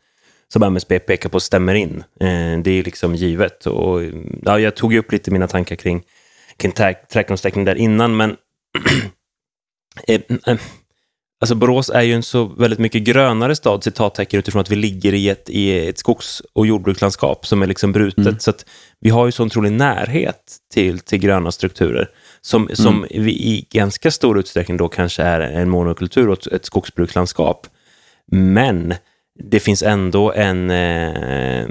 [0.53, 2.03] som MSB pekar på stämmer in.
[2.19, 3.65] Eh, det är liksom givet.
[3.65, 4.01] Och,
[4.41, 6.03] ja, jag tog upp lite mina tankar kring,
[6.57, 6.71] kring
[7.11, 8.37] trädgårdstäckning där innan, men
[10.07, 10.57] eh, eh,
[11.41, 15.13] Alltså Borås är ju en så väldigt mycket grönare stad, citattecken, utifrån att vi ligger
[15.13, 18.25] i ett, i ett skogs och jordbrukslandskap som är liksom brutet.
[18.25, 18.39] Mm.
[18.39, 18.65] Så att
[18.99, 22.09] vi har ju så otrolig närhet till, till gröna strukturer
[22.45, 22.75] som, mm.
[22.75, 27.67] som vi i ganska stor utsträckning då kanske är en monokultur och ett skogsbrukslandskap.
[28.31, 28.93] Men
[29.43, 30.71] det finns ändå en...
[30.71, 31.67] Eh,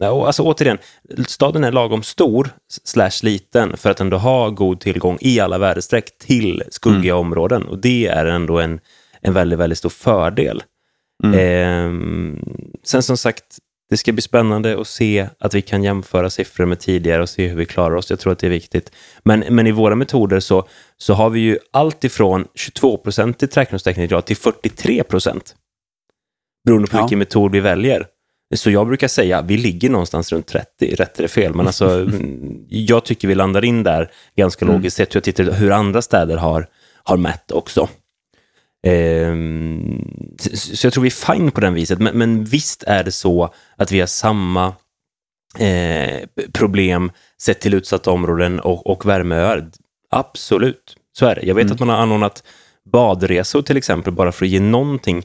[0.00, 0.78] alltså återigen,
[1.26, 2.50] staden är lagom stor
[2.84, 7.26] slash liten för att ändå ha god tillgång i alla väderstreck till skuggiga mm.
[7.26, 7.62] områden.
[7.62, 8.80] Och det är ändå en,
[9.20, 10.62] en väldigt, väldigt stor fördel.
[11.24, 11.38] Mm.
[11.38, 12.38] Eh,
[12.84, 13.44] sen som sagt,
[13.90, 17.48] det ska bli spännande att se att vi kan jämföra siffror med tidigare och se
[17.48, 18.10] hur vi klarar oss.
[18.10, 18.92] Jag tror att det är viktigt.
[19.22, 23.46] Men, men i våra metoder så, så har vi ju allt ifrån 22 procent i
[23.46, 25.54] trädgårdstäckningsgrad till 43 procent.
[26.64, 27.02] Beroende på ja.
[27.02, 28.06] vilken metod vi väljer.
[28.54, 32.10] Så jag brukar säga, vi ligger någonstans runt 30, rätt eller fel, men alltså,
[32.68, 34.76] jag tycker vi landar in där ganska mm.
[34.76, 36.66] logiskt sett jag tittar hur andra städer har,
[37.02, 37.88] har mätt också.
[38.84, 43.12] Ehm, så jag tror vi är fine på den viset, men, men visst är det
[43.12, 44.74] så att vi har samma
[45.58, 49.70] eh, problem sett till utsatta områden och, och värmeöar.
[50.10, 51.42] Absolut, så är det.
[51.42, 51.74] Jag vet mm.
[51.74, 52.42] att man har anordnat
[52.92, 55.22] badresor till exempel, bara för att ge någonting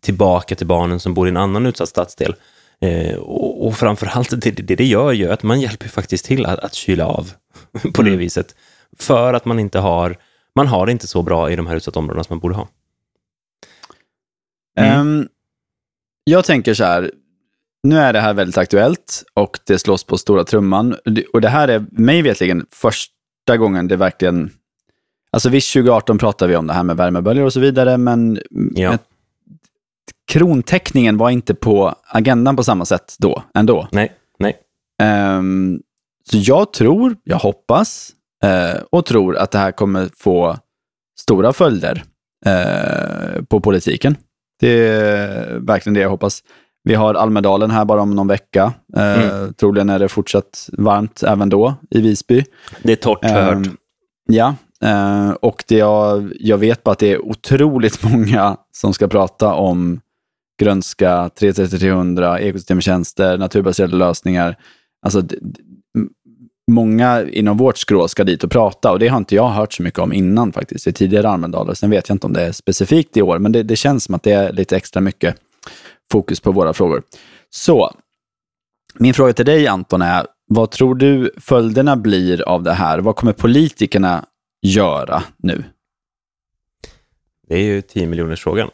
[0.00, 2.34] tillbaka till barnen som bor i en annan utsatt stadsdel.
[2.80, 6.58] Eh, och, och framförallt, det, det det gör ju att man hjälper faktiskt till att,
[6.58, 7.30] att kyla av
[7.94, 8.12] på mm.
[8.12, 8.54] det viset.
[8.98, 10.16] För att man inte har,
[10.54, 12.68] man har det inte så bra i de här utsatta områdena som man borde ha.
[14.76, 15.00] Mm.
[15.00, 15.28] Um,
[16.24, 17.10] jag tänker så här,
[17.82, 20.96] nu är det här väldigt aktuellt och det slås på stora trumman.
[21.32, 24.50] Och det här är mig vetligen första gången det verkligen...
[25.30, 28.40] Alltså visst, 2018 pratade vi om det här med värmeböljor och så vidare, men
[28.74, 28.98] ja.
[30.26, 33.88] krontäckningen var inte på agendan på samma sätt då, ändå.
[33.92, 34.56] Nej, nej.
[35.02, 35.82] Um,
[36.30, 38.12] så jag tror, jag hoppas
[38.44, 40.58] uh, och tror att det här kommer få
[41.20, 42.04] stora följder
[42.46, 44.16] uh, på politiken.
[44.64, 46.42] Det är verkligen det jag hoppas.
[46.84, 48.72] Vi har Almedalen här bara om någon vecka.
[48.96, 49.54] Eh, mm.
[49.54, 52.44] Troligen är det fortsatt varmt även då i Visby.
[52.82, 53.60] Det är torrt, eh,
[54.26, 59.08] Ja, eh, och det jag, jag vet bara att det är otroligt många som ska
[59.08, 60.00] prata om
[60.60, 64.56] grönska, 330-300, ekosystemtjänster, naturbaserade lösningar.
[65.06, 65.22] Alltså,
[66.66, 69.82] många inom vårt skrå ska dit och prata och det har inte jag hört så
[69.82, 71.74] mycket om innan faktiskt, i tidigare Almedaler.
[71.74, 74.14] Sen vet jag inte om det är specifikt i år, men det, det känns som
[74.14, 75.36] att det är lite extra mycket
[76.12, 77.02] fokus på våra frågor.
[77.50, 77.94] Så,
[78.94, 82.98] min fråga till dig Anton är, vad tror du följderna blir av det här?
[82.98, 84.24] Vad kommer politikerna
[84.62, 85.64] göra nu?
[87.48, 88.70] Det är ju 10 miljoners frågan.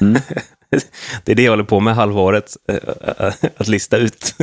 [0.00, 0.22] Mm.
[1.24, 2.76] det är det jag håller på med halvåret, eh,
[3.18, 4.34] eh, att lista ut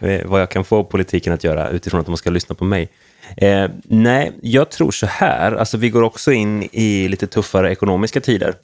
[0.00, 0.28] mm.
[0.30, 2.88] vad jag kan få politiken att göra utifrån att de ska lyssna på mig.
[3.36, 8.20] Eh, nej, jag tror så här, alltså vi går också in i lite tuffare ekonomiska
[8.20, 8.54] tider.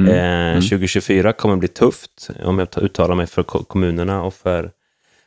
[0.00, 0.54] Mm.
[0.54, 4.70] Eh, 2024 kommer bli tufft om jag uttalar mig för kommunerna och för,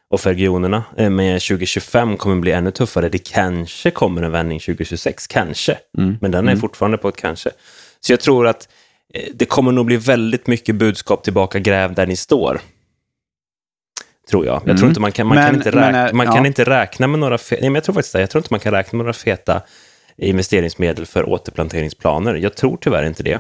[0.10, 0.84] och för regionerna.
[0.98, 3.10] Eh, men 2025 kommer bli ännu tuffare.
[3.10, 5.78] Det kanske kommer en vändning 2026, kanske.
[5.98, 6.18] Mm.
[6.22, 6.62] Men den är mm.
[6.62, 7.50] fortfarande på ett kanske.
[8.00, 8.68] Så jag tror att
[9.34, 12.62] det kommer nog bli väldigt mycket budskap tillbaka, gräv där ni står.
[14.30, 14.56] Tror jag.
[14.56, 14.90] Jag tror mm.
[14.90, 16.34] inte man kan, man men, kan, inte, räkna, men, eh, man ja.
[16.34, 17.38] kan inte räkna med några...
[17.38, 18.20] Fe, nej, men jag tror faktiskt det.
[18.20, 19.62] Jag tror inte man kan räkna med några feta
[20.18, 22.36] investeringsmedel för återplanteringsplaner.
[22.36, 23.40] Jag tror tyvärr inte det.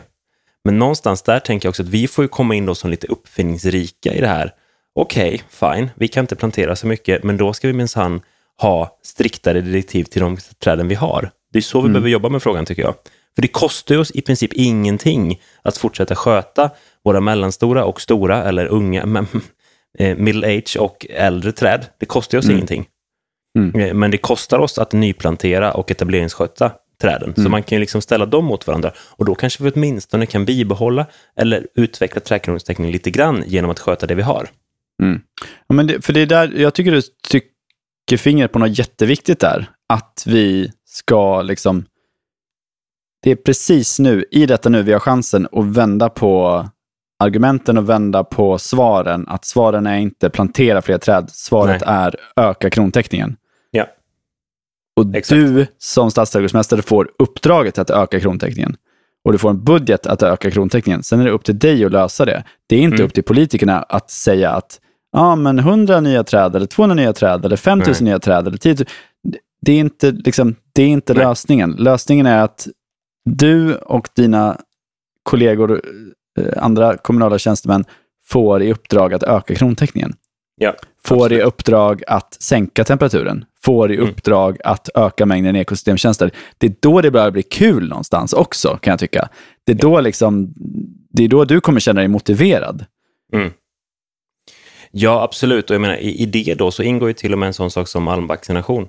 [0.64, 3.08] Men någonstans där tänker jag också att vi får ju komma in då som lite
[3.08, 4.54] uppfinningsrika i det här.
[4.96, 8.22] Okej, okay, fine, vi kan inte plantera så mycket, men då ska vi minsann
[8.62, 11.32] ha striktare direktiv till de träden vi har.
[11.54, 11.94] Det är så vi mm.
[11.94, 12.96] behöver jobba med frågan tycker jag.
[13.36, 16.70] För det kostar oss i princip ingenting att fortsätta sköta
[17.04, 19.02] våra mellanstora och stora, eller unga,
[20.00, 21.86] eh, middle age och äldre träd.
[22.00, 22.58] Det kostar oss mm.
[22.58, 22.86] ingenting.
[23.58, 23.80] Mm.
[23.82, 26.72] Eh, men det kostar oss att nyplantera och etableringssköta
[27.02, 27.34] träden.
[27.38, 27.44] Mm.
[27.44, 28.92] Så man kan ju liksom ställa dem mot varandra.
[28.98, 31.06] Och då kanske vi åtminstone kan bibehålla
[31.36, 34.50] eller utveckla trädkronostäckning lite grann genom att sköta det vi har.
[35.04, 35.22] Mm.
[35.68, 39.40] Ja, men det, för det är där, jag tycker du trycker fingret på något jätteviktigt
[39.40, 39.70] där.
[39.90, 41.86] Att vi ska liksom...
[43.24, 46.66] Det är precis nu, i detta nu, vi har chansen att vända på
[47.20, 49.28] argumenten och vända på svaren.
[49.28, 51.30] Att svaren är inte plantera fler träd.
[51.32, 51.96] Svaret Nej.
[51.96, 53.36] är öka krontäckningen.
[53.72, 53.88] Ja.
[54.96, 55.30] Och Exakt.
[55.42, 58.76] du som stadsträdgårdsmästare får uppdraget att öka krontäckningen.
[59.26, 61.04] Och du får en budget att öka krontäckningen.
[61.04, 62.44] Sen är det upp till dig att lösa det.
[62.68, 63.06] Det är inte mm.
[63.06, 64.80] upp till politikerna att säga att
[65.12, 68.74] ja, men 100 nya träd, eller 200 nya träd, eller 5000 nya träd, eller 10
[68.74, 68.86] 000.
[69.62, 71.72] Det är inte, liksom, det är inte lösningen.
[71.72, 72.68] Lösningen är att
[73.26, 74.58] du och dina
[75.24, 75.82] kollegor,
[76.40, 77.86] eh, andra kommunala tjänstemän,
[78.26, 80.14] får i uppdrag att öka krontäckningen.
[80.56, 81.42] Ja, får absolut.
[81.42, 84.10] i uppdrag att sänka temperaturen, får i mm.
[84.10, 86.32] uppdrag att öka mängden ekosystemtjänster.
[86.58, 89.30] Det är då det börjar bli kul någonstans också, kan jag tycka.
[89.64, 90.54] Det är då, liksom,
[91.10, 92.86] det är då du kommer känna dig motiverad.
[93.34, 93.52] Mm.
[94.92, 95.70] Ja, absolut.
[95.70, 97.72] Och jag menar, i, i det då så ingår ju till och med en sån
[97.72, 98.88] sak som almvaccination.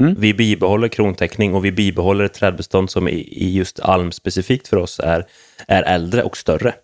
[0.00, 0.14] Mm.
[0.18, 5.00] Vi bibehåller krontäckning och vi bibehåller ett trädbestånd som i, just alm specifikt för oss
[5.00, 5.26] är,
[5.68, 6.74] är äldre och större.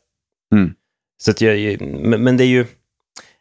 [0.55, 0.75] Mm.
[1.23, 2.67] Så att jag, men det är ju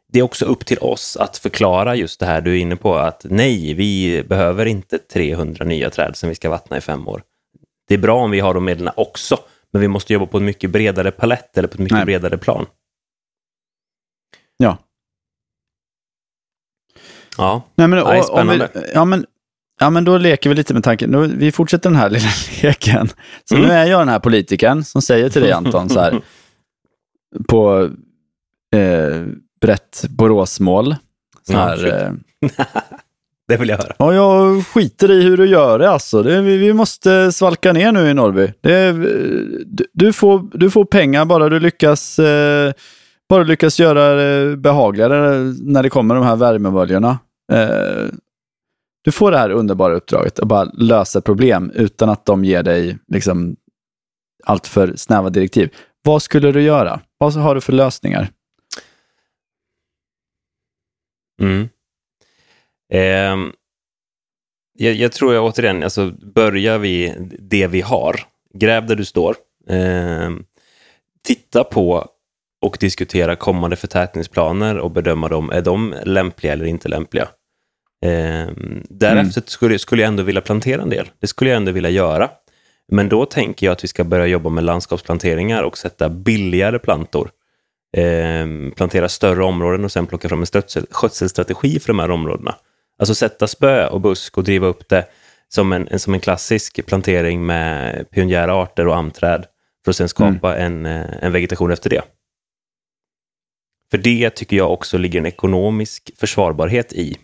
[0.07, 2.95] det är också upp till oss att förklara just det här du är inne på,
[2.95, 7.23] att nej, vi behöver inte 300 nya träd som vi ska vattna i fem år.
[7.87, 9.39] Det är bra om vi har de medlen också,
[9.71, 12.05] men vi måste jobba på en mycket bredare palett eller på ett mycket nej.
[12.05, 12.65] bredare plan.
[14.57, 14.77] Ja.
[17.37, 18.69] Ja, nej, men, nej, spännande.
[18.73, 19.25] Vi, ja, men,
[19.79, 21.37] ja, men då leker vi lite med tanken.
[21.37, 22.29] vi fortsätter den här lilla
[22.61, 23.09] leken.
[23.43, 23.67] Så mm.
[23.67, 26.21] nu är jag den här politikern som säger till dig Anton så här,
[27.47, 27.89] på
[28.75, 29.23] eh,
[29.61, 30.95] brett Boråsmål.
[31.47, 32.11] Så här, eh,
[33.47, 33.93] det vill jag höra.
[33.97, 36.23] Ja, jag skiter i hur du gör det alltså.
[36.23, 38.53] Det, vi, vi, måste svalka ner nu i Norrby.
[38.61, 38.91] Det,
[39.65, 42.73] du, du, får, du får pengar bara du lyckas, eh,
[43.29, 47.19] bara lyckas göra det behagligare när det kommer de här värmeböljorna.
[47.51, 48.09] Eh,
[49.05, 52.97] du får det här underbara uppdraget att bara lösa problem utan att de ger dig
[53.07, 53.55] liksom,
[54.43, 55.73] allt för snäva direktiv.
[56.03, 56.99] Vad skulle du göra?
[57.17, 58.29] Vad har du för lösningar?
[61.41, 61.69] Mm.
[62.93, 63.51] Eh,
[64.77, 68.19] jag, jag, tror jag återigen, alltså börjar vi det vi har,
[68.53, 69.35] gräv där du står,
[69.69, 70.29] eh,
[71.23, 72.07] titta på
[72.61, 75.49] och diskutera kommande förtätningsplaner och bedöma dem.
[75.49, 77.27] Är de lämpliga eller inte lämpliga?
[78.01, 78.47] Eh,
[78.89, 79.47] därefter mm.
[79.47, 81.09] skulle, skulle jag ändå vilja plantera en del.
[81.19, 82.29] Det skulle jag ändå vilja göra.
[82.91, 87.29] Men då tänker jag att vi ska börja jobba med landskapsplanteringar och sätta billigare plantor
[87.97, 92.55] eh, plantera större områden och sen plocka fram en stötsel, skötselstrategi för de här områdena.
[92.99, 95.05] Alltså sätta spö och busk och driva upp det
[95.49, 99.45] som en, som en klassisk plantering med pionjära arter och amträd
[99.83, 100.85] för att sen skapa mm.
[100.85, 102.01] en, eh, en vegetation efter det.
[103.91, 107.17] För det tycker jag också ligger en ekonomisk försvarbarhet i.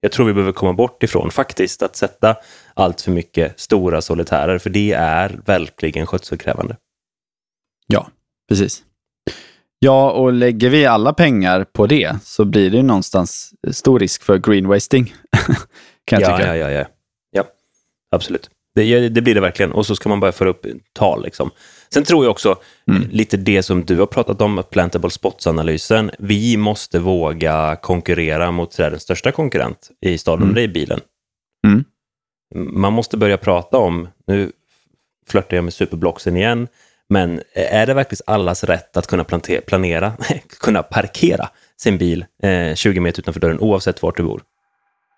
[0.00, 2.36] Jag tror vi behöver komma bort ifrån faktiskt att sätta
[2.74, 6.76] allt för mycket stora solitärer, för det är verkligen skötselkrävande.
[7.86, 8.10] Ja,
[8.48, 8.82] precis.
[9.78, 14.22] Ja, och lägger vi alla pengar på det så blir det ju någonstans stor risk
[14.22, 15.14] för greenwasting.
[16.04, 16.56] kan jag ja, tycka.
[16.56, 16.86] Ja, ja, ja.
[17.30, 17.44] ja
[18.10, 18.50] absolut.
[18.76, 19.72] Det, det, blir det verkligen.
[19.72, 21.22] Och så ska man bara föra upp tal.
[21.24, 21.50] Liksom.
[21.88, 22.56] Sen tror jag också,
[22.90, 23.08] mm.
[23.10, 26.10] lite det som du har pratat om, plantable spots-analysen.
[26.18, 30.54] Vi måste våga konkurrera mot trädens största konkurrent i staden, mm.
[30.54, 31.00] det är bilen.
[31.66, 31.84] Mm.
[32.54, 34.52] Man måste börja prata om, nu
[35.26, 36.68] flörtar jag med superblocksen igen,
[37.08, 39.24] men är det verkligen allas rätt att kunna
[39.66, 40.12] planera,
[40.60, 44.42] kunna parkera sin bil eh, 20 meter utanför dörren oavsett vart du bor?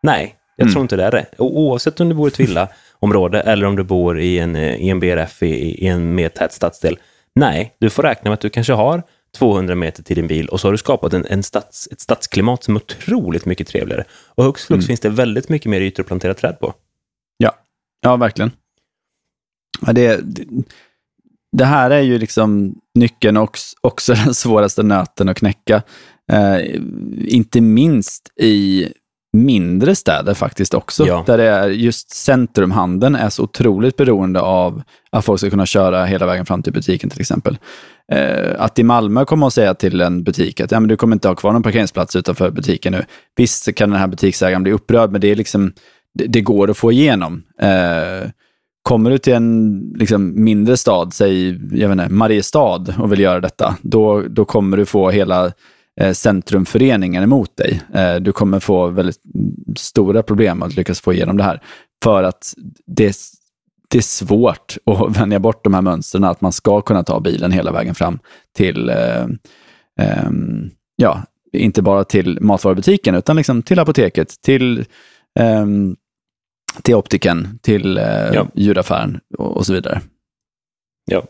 [0.03, 0.73] Nej, jag mm.
[0.73, 1.27] tror inte det är det.
[1.39, 5.01] Oavsett om du bor i ett villaområde eller om du bor i en, i en
[5.01, 6.99] BRF i, i en mer tät stadsdel.
[7.35, 9.03] Nej, du får räkna med att du kanske har
[9.37, 12.65] 200 meter till din bil och så har du skapat en, en stads, ett stadsklimat
[12.65, 14.05] som är otroligt mycket trevligare.
[14.27, 14.87] Och högst flux mm.
[14.87, 16.75] finns det väldigt mycket mer ytor att plantera träd på.
[17.37, 17.57] Ja,
[18.03, 18.51] ja verkligen.
[19.87, 20.45] Ja, det, det,
[21.53, 25.83] det här är ju liksom nyckeln och också den svåraste nöten att knäcka.
[26.33, 26.81] Eh,
[27.19, 28.89] inte minst i
[29.33, 31.07] mindre städer faktiskt också.
[31.07, 31.25] Ja.
[31.27, 36.05] Där det är just centrumhandeln är så otroligt beroende av att folk ska kunna köra
[36.05, 37.59] hela vägen fram till butiken till exempel.
[38.13, 41.17] Eh, att i Malmö komma och säga till en butik att ja, men du kommer
[41.17, 43.05] inte ha kvar någon parkeringsplats utanför butiken nu.
[43.37, 45.73] Visst kan den här butiksägaren bli upprörd, men det, är liksom,
[46.15, 47.43] det, det går att få igenom.
[47.61, 48.31] Eh,
[48.83, 51.49] kommer du till en liksom, mindre stad, säg
[51.81, 55.53] jag vet inte, Mariestad och vill göra detta, då, då kommer du få hela
[56.13, 57.83] centrumföreningen emot dig.
[57.95, 59.21] Eh, du kommer få väldigt
[59.77, 61.63] stora problem att lyckas få igenom det här.
[62.03, 62.55] För att
[62.87, 63.17] det,
[63.89, 67.53] det är svårt att vänja bort de här mönstren, att man ska kunna ta bilen
[67.53, 68.19] hela vägen fram
[68.57, 69.25] till, eh,
[70.01, 70.31] eh,
[70.97, 71.23] ja,
[71.53, 74.79] inte bara till matvarubutiken, utan liksom till apoteket, till,
[75.39, 75.67] eh,
[76.83, 78.47] till optiken, till eh, ja.
[78.55, 80.01] djuraffären och, och så vidare.
[81.11, 81.23] Ja,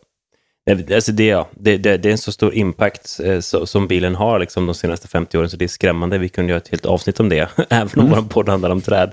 [0.70, 1.48] Alltså det, ja.
[1.52, 4.74] det, det, det, är en så stor impact eh, så, som bilen har liksom, de
[4.74, 6.18] senaste 50 åren, så det är skrämmande.
[6.18, 8.10] Vi kunde göra ett helt avsnitt om det, även om mm.
[8.10, 9.12] vår podd handlar om träd.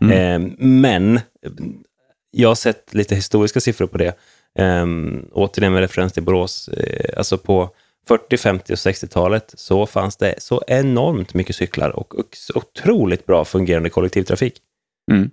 [0.00, 0.12] Mm.
[0.12, 1.20] Eh, men
[2.30, 4.14] jag har sett lite historiska siffror på det.
[4.58, 4.86] Eh,
[5.32, 6.68] återigen med referens till Borås.
[6.68, 7.70] Eh, alltså på
[8.08, 13.44] 40, 50 och 60-talet så fanns det så enormt mycket cyklar och, och otroligt bra
[13.44, 14.54] fungerande kollektivtrafik.
[15.10, 15.30] Mm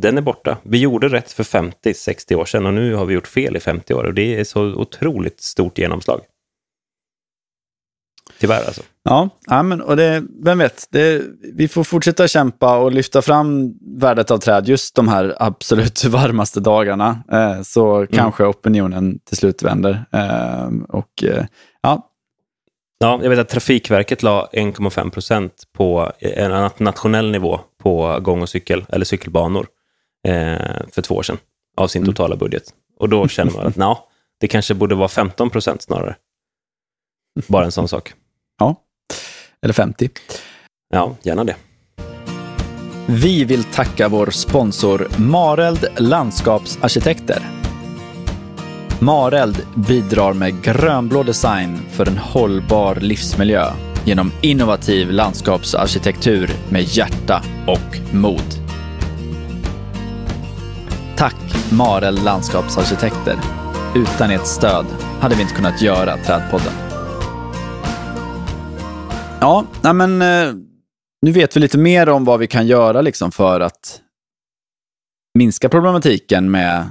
[0.00, 0.58] den är borta.
[0.62, 3.94] Vi gjorde rätt för 50-60 år sedan och nu har vi gjort fel i 50
[3.94, 6.20] år och det är så otroligt stort genomslag.
[8.40, 8.82] Tyvärr alltså.
[9.04, 11.22] Ja, ja men, och det, vem vet, det,
[11.54, 16.60] vi får fortsätta kämpa och lyfta fram värdet av träd just de här absolut varmaste
[16.60, 17.22] dagarna.
[17.32, 18.06] Eh, så mm.
[18.06, 20.04] kanske opinionen till slut vänder.
[20.12, 21.44] Eh, och eh,
[21.82, 22.04] ja.
[22.98, 28.48] Ja, jag vet att Trafikverket la 1,5 procent på en nationell nivå på gång och
[28.48, 29.66] cykel, eller cykelbanor
[30.90, 31.38] för två år sedan
[31.76, 32.14] av sin mm.
[32.14, 32.74] totala budget.
[32.98, 33.98] Och då känner man att na,
[34.40, 36.16] det kanske borde vara 15 procent snarare.
[37.46, 38.12] Bara en sån sak.
[38.58, 38.76] Ja,
[39.62, 40.08] eller 50.
[40.90, 41.56] Ja, gärna det.
[43.06, 47.42] Vi vill tacka vår sponsor Mareld Landskapsarkitekter.
[49.00, 53.72] Mareld bidrar med grönblå design för en hållbar livsmiljö
[54.04, 58.67] genom innovativ landskapsarkitektur med hjärta och mod.
[61.18, 63.36] Tack Marel Landskapsarkitekter.
[63.96, 64.86] Utan ert stöd
[65.20, 66.72] hade vi inte kunnat göra Trädpodden.
[69.40, 70.54] Ja, nej men eh,
[71.22, 74.00] nu vet vi lite mer om vad vi kan göra liksom för att
[75.38, 76.90] minska problematiken med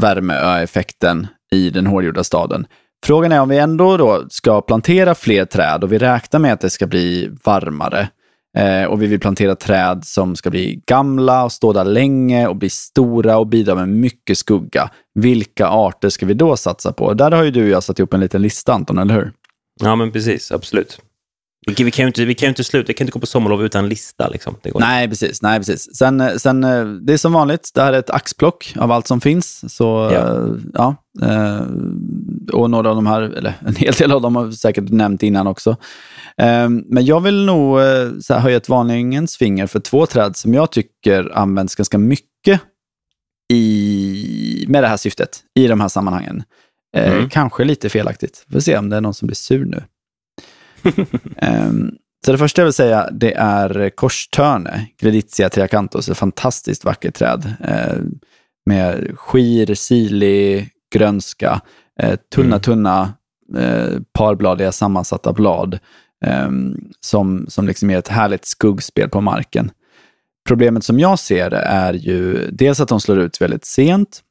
[0.00, 2.66] värmeöeffekten i den hårdgjorda staden.
[3.06, 6.60] Frågan är om vi ändå då ska plantera fler träd och vi räknar med att
[6.60, 8.08] det ska bli varmare.
[8.56, 12.56] Eh, och vi vill plantera träd som ska bli gamla och stå där länge och
[12.56, 14.90] bli stora och bidra med mycket skugga.
[15.14, 17.14] Vilka arter ska vi då satsa på?
[17.14, 19.32] Där har ju du och jag satt ihop en liten lista, Anton, eller hur?
[19.80, 20.52] Ja, men precis.
[20.52, 21.00] Absolut.
[21.66, 23.88] Vi, kan ju inte, vi kan inte sluta, vi kan inte gå på sommarlov utan
[23.88, 24.28] lista.
[24.28, 24.54] Liksom.
[24.74, 25.42] nej, precis.
[25.42, 25.96] Nej, precis.
[25.96, 29.20] Sen, sen, eh, det är som vanligt, det här är ett axplock av allt som
[29.20, 29.74] finns.
[29.76, 30.18] Så, ja.
[30.18, 30.96] Eh, ja
[32.52, 35.22] och några av de här, eller en hel del av dem har vi säkert nämnt
[35.22, 35.76] innan också.
[36.42, 40.72] Ehm, men jag vill nog eh, höja ett varningens finger för två träd som jag
[40.72, 42.60] tycker används ganska mycket
[43.52, 46.42] i, med det här syftet i de här sammanhangen.
[46.96, 47.28] Eh, mm.
[47.28, 48.44] Kanske lite felaktigt.
[48.46, 49.82] Vi får se om det är någon som blir sur nu.
[51.68, 57.14] um, så det första jag vill säga det är korstörne, Greditia triacanthus, ett fantastiskt vackert
[57.14, 57.54] träd.
[57.60, 57.98] Eh,
[58.66, 61.60] med skir, silig, grönska,
[62.34, 62.60] tunna, mm.
[62.60, 63.14] tunna,
[64.12, 65.78] parbladiga sammansatta blad
[66.26, 69.70] Ehm, som, som liksom ger ett härligt skuggspel på marken.
[70.48, 74.22] Problemet som jag ser det är ju dels att de slår ut väldigt sent.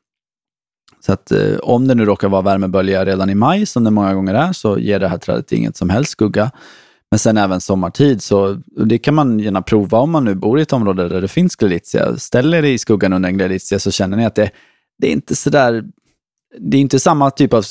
[1.06, 4.14] Så att eh, om det nu råkar vara värmebölja redan i maj, som det många
[4.14, 6.52] gånger är, så ger det här trädet inget som helst skugga.
[7.12, 10.62] Men sen även sommartid, så det kan man gärna prova om man nu bor i
[10.62, 12.18] ett område där det finns gladitia.
[12.18, 14.52] Ställer er i skuggan under en gladitia så känner ni att det,
[14.98, 15.84] det är inte sådär,
[16.60, 17.66] det är inte samma typ av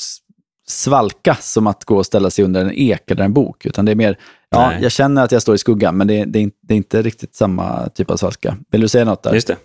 [0.67, 3.65] svalka som att gå och ställa sig under en ek eller en bok.
[3.65, 4.17] Utan det är mer,
[4.49, 4.79] ja, Nej.
[4.81, 7.01] jag känner att jag står i skuggan, men det, det, är inte, det är inte
[7.01, 8.57] riktigt samma typ av svalka.
[8.71, 9.33] Vill du säga något där?
[9.33, 9.57] Just det.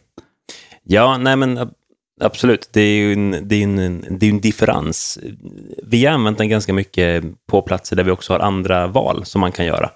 [0.83, 1.71] Ja, nej men
[2.21, 2.69] absolut.
[2.73, 5.19] Det är ju en, det är en, det är en differens.
[5.83, 9.41] Vi har använt den ganska mycket på platser där vi också har andra val som
[9.41, 9.91] man kan göra.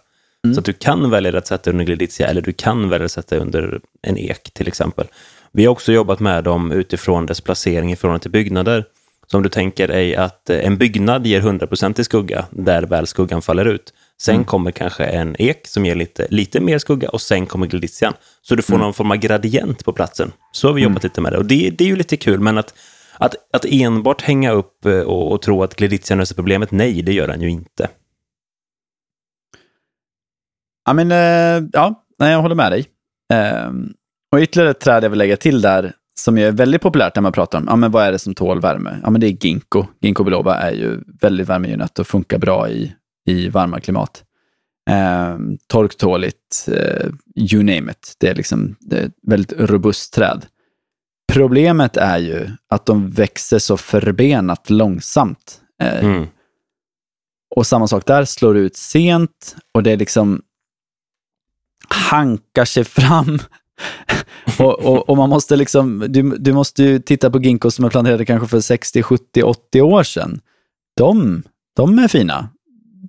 [0.45, 0.55] Mm.
[0.55, 3.37] Så att du kan välja att sätta under gladitia eller du kan välja att sätta
[3.37, 5.07] under en ek till exempel.
[5.53, 8.85] Vi har också jobbat med dem utifrån dess placering i förhållande till byggnader
[9.27, 13.07] Så om du tänker dig att eh, en byggnad ger 100% i skugga, där väl
[13.07, 13.93] skuggan faller ut.
[14.21, 14.45] Sen Mm.
[14.45, 18.15] kommer kanske en ek som ger lite, lite mer skugga och sen kommer glitzian.
[18.43, 18.85] Så du får Mm.
[18.85, 20.33] någon form av gradient på platsen.
[20.53, 21.39] Så har vi jobbat lite med det.
[21.39, 22.75] Och det, det är ju lite kul, men att,
[23.19, 27.13] att, att enbart hänga upp eh, och, och tro att glitzian löser problemet, nej, det
[27.13, 27.89] gör den ju inte.
[30.87, 32.87] Ja, men eh, ja, nej, jag håller med dig.
[33.33, 33.93] Ehm,
[34.33, 37.23] och ytterligare ett träd jag vill lägga till där, som ju är väldigt populärt när
[37.23, 39.01] man pratar om, ja men vad är det som tål värme?
[39.03, 39.87] Ja men det är ginkgo.
[40.01, 42.95] Ginkgo biloba är ju väldigt värmegynnat och funkar bra i,
[43.27, 44.25] i varma klimat.
[44.91, 47.07] Ehm, torktåligt, eh,
[47.37, 48.15] you name it.
[48.19, 50.47] Det är liksom det är ett väldigt robust träd.
[51.33, 55.61] Problemet är ju att de växer så förbenat långsamt.
[55.83, 56.27] Eh, Mm.
[57.57, 60.43] och samma sak där, slår ut sent och det är liksom
[61.89, 63.39] hankar sig fram.
[64.59, 67.91] och, och, och man måste liksom, du, du måste ju titta på ginkgo som är
[67.91, 70.41] planterade kanske för 60, 70, 80 år sedan.
[70.97, 71.43] De,
[71.77, 72.49] de är fina.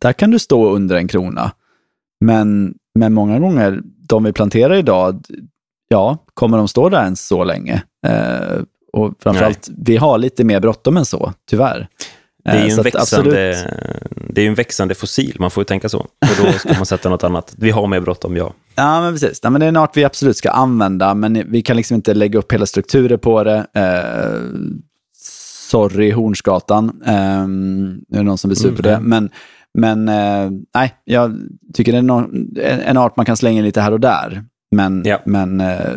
[0.01, 1.51] Där kan du stå under en krona.
[2.19, 5.25] Men, men många gånger, de vi planterar idag,
[5.87, 7.83] ja, kommer de stå där ens så länge?
[8.07, 8.61] Eh,
[8.93, 11.87] och framförallt, vi har lite mer bråttom än så, tyvärr.
[12.45, 13.55] Det är Eh, ju en växande,
[14.29, 15.97] det är en växande fossil, man får ju tänka så.
[15.99, 16.07] Och
[16.45, 17.53] då ska man sätta något annat.
[17.57, 18.53] Vi har mer bråttom, ja.
[18.75, 19.43] Ja, men precis.
[19.43, 22.13] Nej, men det är en art vi absolut ska använda, men vi kan liksom inte
[22.13, 23.65] lägga upp hela strukturer på det.
[23.73, 24.41] Eh,
[25.69, 27.01] sorry, Hornsgatan.
[27.05, 28.93] Eh, nu är det någon som blir sur på det.
[28.95, 29.09] Mm.
[29.09, 29.29] Men,
[29.73, 31.35] men eh, nej, jag
[31.73, 34.43] tycker det är no- en, art man kan slänga lite här och där.
[34.71, 35.21] Men, Ja.
[35.25, 35.95] men eh,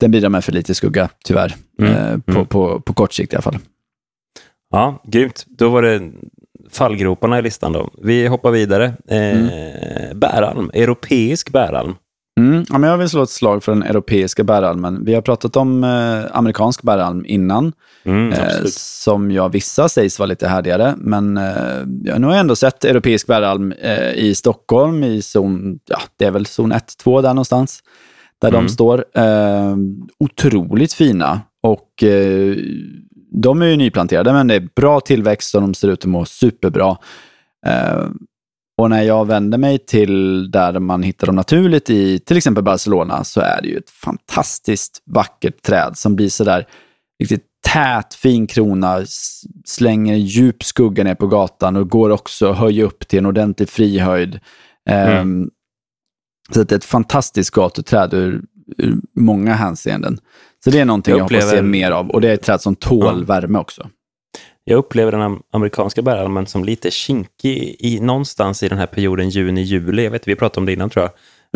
[0.00, 1.56] den bidrar med för lite skugga, tyvärr.
[1.80, 2.46] Mm, Eh, på, mm.
[2.46, 3.58] på, på kort sikt i alla fall.
[4.70, 5.44] Ja, grymt.
[5.48, 6.12] Då var det
[6.70, 7.90] fallgroparna i listan då.
[8.02, 8.84] Vi hoppar vidare.
[9.08, 11.94] Eh, Bäralm, europeisk bäralm.
[12.40, 15.04] Mm, ja, men jag vill slå ett slag för den europeiska bäralmen.
[15.04, 17.72] Vi har pratat om eh, amerikansk bäralm innan.
[18.04, 20.94] Mm, Eh, som jag vissa sägs vara lite härdigare.
[20.98, 21.44] Men eh,
[22.04, 26.24] ja, nu har jag ändå sett europeisk bäralm eh, i Stockholm i zon, ja, det
[26.24, 27.80] är väl zon 1-2 där någonstans.
[28.40, 28.62] Där Mm.
[28.64, 29.04] de står.
[29.14, 29.76] Eh,
[30.20, 32.56] otroligt fina och eh,
[33.30, 36.24] de är ju nyplanterade men det är bra tillväxt och de ser ut att må
[36.24, 36.96] superbra.
[37.66, 38.06] Eh,
[38.78, 43.24] och när jag vänder mig till där man hittar dem naturligt i till exempel Barcelona
[43.24, 46.66] så är det ju ett fantastiskt vackert träd som blir sådär
[47.22, 49.00] riktigt tät, fin krona,
[49.64, 53.68] slänger djup skugga ner på gatan och går också att höja upp till en ordentlig
[53.68, 54.40] frihöjd.
[54.90, 55.50] Ehm,
[56.54, 58.42] Så att det är ett fantastiskt gatuträd ur,
[58.78, 60.18] ur många hänseenden.
[60.64, 62.42] Så det är någonting jag, Jag hoppas se upplever- mer av och det är ett
[62.42, 63.34] träd som tål Ja.
[63.34, 63.88] värme också.
[64.64, 69.28] Jag upplever den am- amerikanska bäralmen som lite kinkig i, någonstans i den här perioden
[69.30, 70.04] juni-juli.
[70.04, 71.10] Jag vet, vi pratade om det innan tror jag.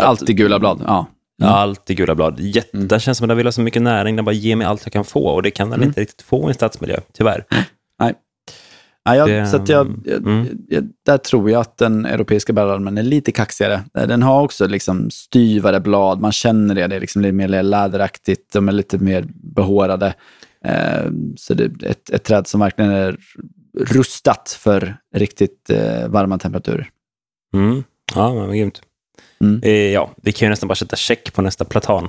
[0.05, 1.07] Att- Alltid gula blad, ja.
[1.36, 2.40] Ja, Alltid gula blad.
[2.40, 4.66] Jätte, Den känns som att den vill ha så mycket näring, den bara ger mig
[4.66, 5.26] allt jag kan få.
[5.26, 5.88] Och det kan den Mm.
[5.88, 7.44] inte riktigt få i en stadsmiljö, tyvärr.
[9.05, 10.59] Ja, jag, Det, så jag, jag, mm.
[10.68, 13.84] jag, där tror jag att den europeiska bäralmen är lite kaxigare.
[13.98, 16.86] Eh, Den har också liksom styvare blad, man känner det.
[16.86, 20.14] Det är liksom lite mer läderaktigt, de är lite mer behårade.
[20.64, 23.16] Eh, så det är ett, ett träd som verkligen är
[23.78, 26.88] rustat för riktigt eh, varma temperaturer.
[27.55, 27.84] Mm.
[28.14, 28.82] Ja, men grymt.
[29.40, 29.61] Mm.
[29.62, 32.09] Eh, ja, vi kan ju nästan bara sätta check på nästa platan.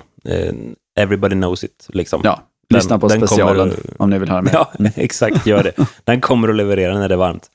[0.99, 2.21] Everybody knows it, liksom.
[2.23, 2.41] Ja,
[2.73, 4.51] Den- lyssna på den specialen att- om ni vill höra mer.
[4.53, 5.73] Ja, exakt, gör det.
[6.03, 7.49] Den kommer att leverera när det är varmt.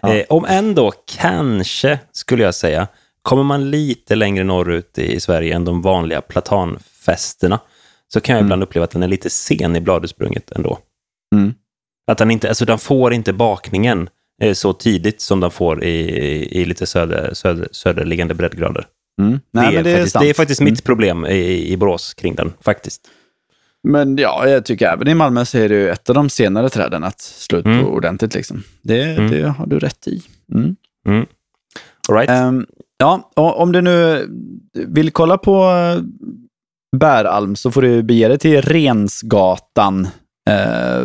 [0.00, 0.14] Ja.
[0.14, 2.86] Eh, om ändå, kanske, skulle jag säga,
[3.22, 7.60] kommer man lite längre norrut i Sverige än de vanliga platanfesterna,
[8.12, 8.46] så kan jag Mm.
[8.46, 10.78] ibland uppleva att den är lite sen i bladursprunget ändå.
[11.34, 11.54] Mm.
[12.10, 14.08] Att den inte, alltså den får inte bakningen
[14.42, 18.86] eh, så tidigt som den får i, i, i lite söder, söder, söderliggande breddgrader.
[19.22, 19.40] Mm.
[19.52, 20.72] Nej, det, är det är faktiskt, det är faktiskt Mm.
[20.72, 23.00] mitt problem i, i Borås kring den, faktiskt.
[23.84, 26.68] Men ja, jag tycker även i Malmö så är det ju ett av de senare
[26.68, 27.84] träden att slå ut Mm.
[27.84, 28.34] på ordentligt.
[28.34, 28.62] Liksom.
[28.82, 29.30] Det, Mm.
[29.30, 30.22] det har du rätt i.
[30.54, 30.76] Mm.
[32.08, 32.30] All right?
[32.30, 32.66] Ehm,
[32.98, 34.28] ja, om du nu
[34.72, 36.02] vill kolla på eh,
[36.96, 40.08] bäralm så får du bege dig till Rensgatan
[40.50, 41.04] eh,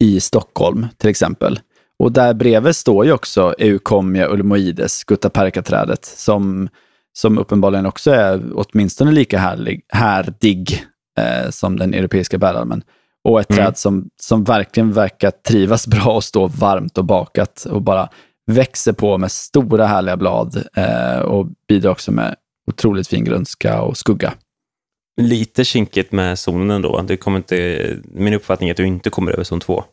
[0.00, 1.60] i Stockholm till exempel.
[1.98, 6.68] Och där bredvid står ju också Eukomia ulmoides, guttaperka-trädet, som,
[7.12, 10.84] som uppenbarligen också är åtminstone lika härlig, härdig
[11.20, 12.82] eh, som den europeiska bäralmen.
[13.24, 13.64] Och ett Mm.
[13.64, 18.08] träd som, som verkligen verkar trivas bra och stå varmt och bakat och bara
[18.46, 23.96] växer på med stora härliga blad eh, och bidrar också med otroligt fin grönska och
[23.96, 24.32] skugga.
[25.20, 27.02] Lite kinkigt med zonen ändå.
[27.02, 29.84] Det kommer inte, min uppfattning är att du inte kommer över zon 2.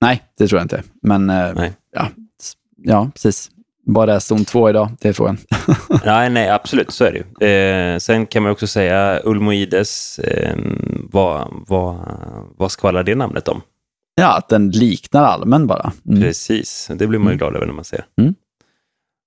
[0.00, 0.82] Nej, det tror jag inte.
[1.02, 1.70] Men eh.
[1.92, 2.08] Ja,
[2.76, 3.50] ja, precis.
[3.86, 5.38] Bara är zon 2 idag, det är frågan.
[6.04, 7.48] nej, nej, absolut, så är det ju.
[7.48, 10.56] Eh, sen kan man också säga Ulmoides, eh,
[11.10, 11.98] vad, vad,
[12.56, 13.62] vad skvallrar det namnet om?
[14.14, 15.92] Ja, att den liknar allmän bara.
[16.08, 16.20] Mm.
[16.20, 17.38] Precis, det blir man ju mm.
[17.38, 18.04] glad över när man ser.
[18.20, 18.34] Mm.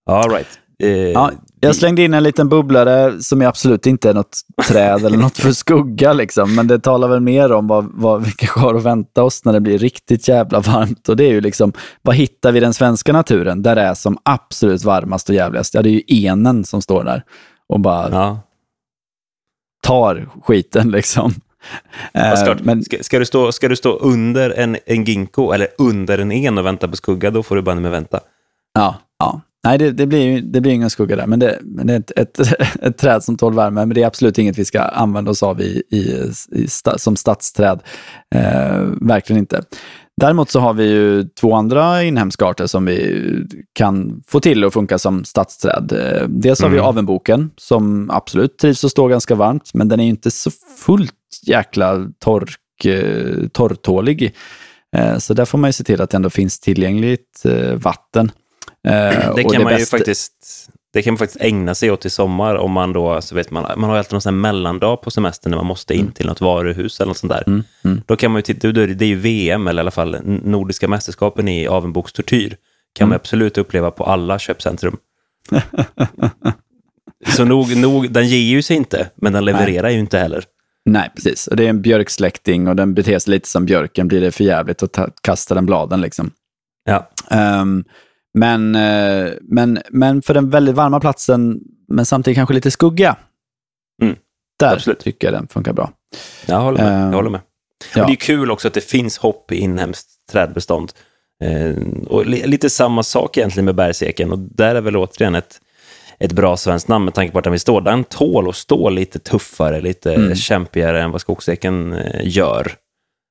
[0.06, 0.60] All right.
[0.84, 5.18] Eh, ja, jag slängde in en liten bubblare som absolut inte är något träd eller
[5.18, 6.56] något för skugga, liksom.
[6.56, 9.54] men det talar väl mer om vad, vad vi kanske har att vänta oss när
[9.54, 11.10] det blir riktigt jävla varmt.
[11.10, 13.94] Och det är ju liksom, vad hittar vi i den svenska naturen där det är
[13.94, 15.74] som absolut varmast och jävligast?
[15.74, 17.24] Ja, det är ju enen som står där
[17.68, 18.40] och bara ja.
[19.84, 21.34] tar skiten liksom.
[22.38, 26.18] Ska, men, ska, ska, du stå, ska du stå under en, en ginkgo eller under
[26.18, 28.20] en en och vänta på skugga, då får du bara med vänta.
[28.74, 29.42] Ja, ja.
[29.64, 32.12] Nej, det, det, blir, det blir ingen skugga där, men det, men det är ett,
[32.16, 32.40] ett,
[32.82, 33.86] ett, träd som tål värme.
[33.86, 37.80] Men det är absolut inget vi ska använda oss av i, i, i som stadsträd.
[38.36, 39.64] Eh, verkligen inte.
[40.22, 43.26] Däremot så har vi ju två andra inhemska arter som vi
[43.74, 45.92] kan få till att funka som stadsträd.
[45.92, 46.80] Eh, dels har mm.
[46.80, 51.14] vi avenboken som absolut trivs att stå ganska varmt, men den är inte så fullt
[51.46, 54.36] jäkla tork, eh, torrtålig.
[54.98, 57.46] Eh, så där får man ju se till att det ändå finns tillgängligt
[57.76, 58.32] vatten.
[58.88, 59.80] Eh, det kan man bästa...
[59.80, 63.36] ju faktiskt det kan man faktiskt ägna sig åt i sommar om man då, så
[63.36, 66.12] vet man, man har alltid någon sån mellandag på semestern när man måste in mm.
[66.12, 67.44] till något varuhus eller något sånt där.
[67.48, 67.64] Mm.
[67.84, 68.02] Mm.
[68.06, 71.48] Då kan man ju titta, det är ju VM, eller i alla fall Nordiska mästerskapen
[71.48, 72.58] i avenbokstortyr,
[72.94, 73.22] kan man mm.
[73.22, 74.98] absolut uppleva på alla köpcentrum.
[77.28, 79.94] så nog, nog, den ger ju sig inte, men den levererar Nej.
[79.94, 80.44] ju inte heller.
[80.86, 81.48] Nej, precis.
[81.48, 84.08] Och det är en björksläkting och den beter sig lite som björken.
[84.08, 86.32] Blir det för jävligt att kasta den bladen liksom.
[86.86, 87.10] Ja.
[87.62, 87.84] Um,
[88.34, 93.16] men, eh, men, men för den väldigt varma platsen, men samtidigt kanske lite skugga.
[94.02, 94.16] Mm.
[94.60, 95.00] Där Absolut.
[95.00, 95.92] tycker jag den funkar bra.
[96.46, 97.08] Jag håller med.
[97.08, 97.42] Jag håller med.
[97.96, 98.06] Ja.
[98.06, 100.92] det är kul också att det finns hopp i inhemskt trädbestånd.
[101.44, 101.76] Eh,
[102.08, 105.62] och lite samma sak egentligen med bergseken och där är väl återigen ett,
[106.20, 107.80] ett bra svenskt namn med tanke på att den vill stå.
[107.80, 110.36] Den tål att stå lite tuffare, lite mm.
[110.36, 112.74] kämpigare än vad skogseken eh, gör.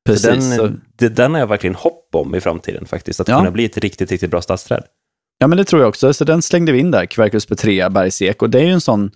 [0.07, 0.57] Precis.
[0.57, 0.81] Den,
[1.15, 3.39] den har jag verkligen hopp om i framtiden faktiskt, att ja.
[3.39, 4.83] kunna bli ett riktigt, riktigt bra stadsträd.
[5.39, 6.13] Ja, men det tror jag också.
[6.13, 8.43] Så den slängde vi in där, Quercus petrea bergsek.
[8.43, 9.11] Och det är ju en sån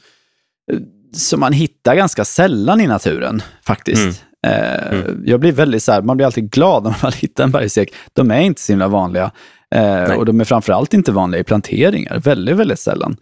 [0.73, 0.79] eh,
[1.13, 4.03] som man hittar ganska sällan i naturen faktiskt.
[4.03, 4.15] Mm.
[4.47, 5.23] Eh, mm.
[5.27, 7.95] Jag blir väldigt så här, man blir alltid glad när man hittar en bergsek.
[8.13, 9.31] De är inte så himla vanliga.
[9.75, 13.17] Eh, och de är framförallt inte vanliga i planteringar, väldigt, väldigt sällan.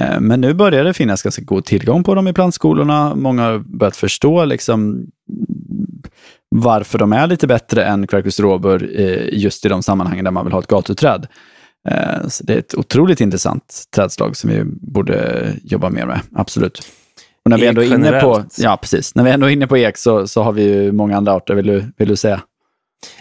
[0.00, 3.14] Eh, men nu börjar det finnas ganska god tillgång på dem i plantskolorna.
[3.14, 5.06] Många har börjat förstå liksom,
[6.54, 8.90] varför de är lite bättre än Quercus robur
[9.32, 11.26] just i de sammanhangen där man vill ha ett gatuträd.
[11.88, 16.78] Eh, så det är ett otroligt intressant trädslag som vi borde jobba mer med, absolut.
[17.44, 19.14] Och när vi ändå är inne på, ja, precis.
[19.14, 21.54] När vi ändå är inne på ek så, så har vi ju många andra arter,
[21.54, 22.40] vill du, vill du säga?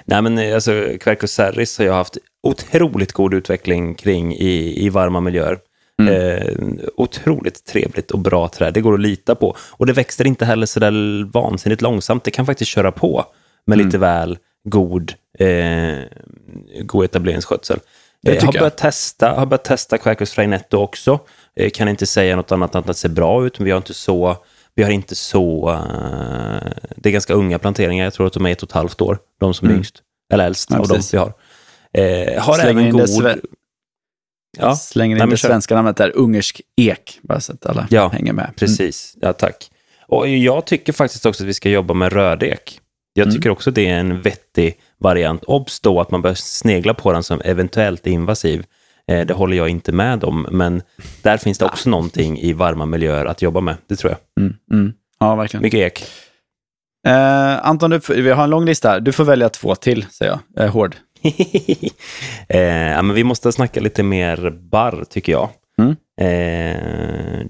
[0.05, 0.71] Nej, men eh, alltså,
[1.01, 5.57] Quercus serris har jag haft otroligt god utveckling kring i, i varma miljöer.
[6.07, 6.79] Mm.
[6.79, 8.73] Eh, otroligt trevligt och bra träd.
[8.73, 9.55] Det går att lita på.
[9.59, 12.23] Och det växer inte heller så där vansinnigt långsamt.
[12.23, 13.25] Det kan faktiskt köra på
[13.65, 13.85] med mm.
[13.85, 15.97] lite väl god, eh,
[16.83, 17.79] god etableringsskötsel.
[18.21, 21.19] Jag har börjat, testa, har börjat testa Quercus frainetto också.
[21.55, 23.77] Eh, kan inte säga något annat än att det ser bra ut, men vi har
[23.77, 24.37] inte så...
[24.75, 25.69] Vi har inte så...
[25.69, 28.03] Uh, det är ganska unga planteringar.
[28.03, 29.79] Jag tror att de är ett och ett halvt år, de som är mm.
[29.79, 29.95] yngst.
[30.33, 31.33] Eller äldst ja, av de vi har.
[31.93, 33.41] Eh, har Slänger även god...
[34.57, 38.33] Ja, Slänger in det svenska namnet där, ungersk ek, bara så att alla ja, hänger
[38.33, 38.45] med.
[38.45, 38.55] Mm.
[38.55, 39.71] Precis, ja tack.
[40.07, 42.79] Och jag tycker faktiskt också att vi ska jobba med rödek.
[43.13, 43.35] Jag mm.
[43.35, 45.43] tycker också det är en vettig variant.
[45.43, 48.65] Obs då att man bör snegla på den som eventuellt invasiv.
[49.07, 50.81] Eh, det håller jag inte med om, men
[51.21, 51.91] där finns det också ah.
[51.91, 53.75] någonting i varma miljöer att jobba med.
[53.87, 54.43] Det tror jag.
[54.43, 54.93] Mm, mm.
[55.19, 55.61] Ja, verkligen.
[55.61, 56.03] Mycket ek.
[57.07, 58.99] Eh, Anton, du, vi har en lång lista här.
[58.99, 60.39] Du får välja två till, säger jag.
[60.55, 60.95] Jag är hård.
[62.49, 65.49] eh, ja, men vi måste snacka lite mer barr, tycker jag.
[65.77, 65.95] Mm.
[66.21, 67.45] Eh,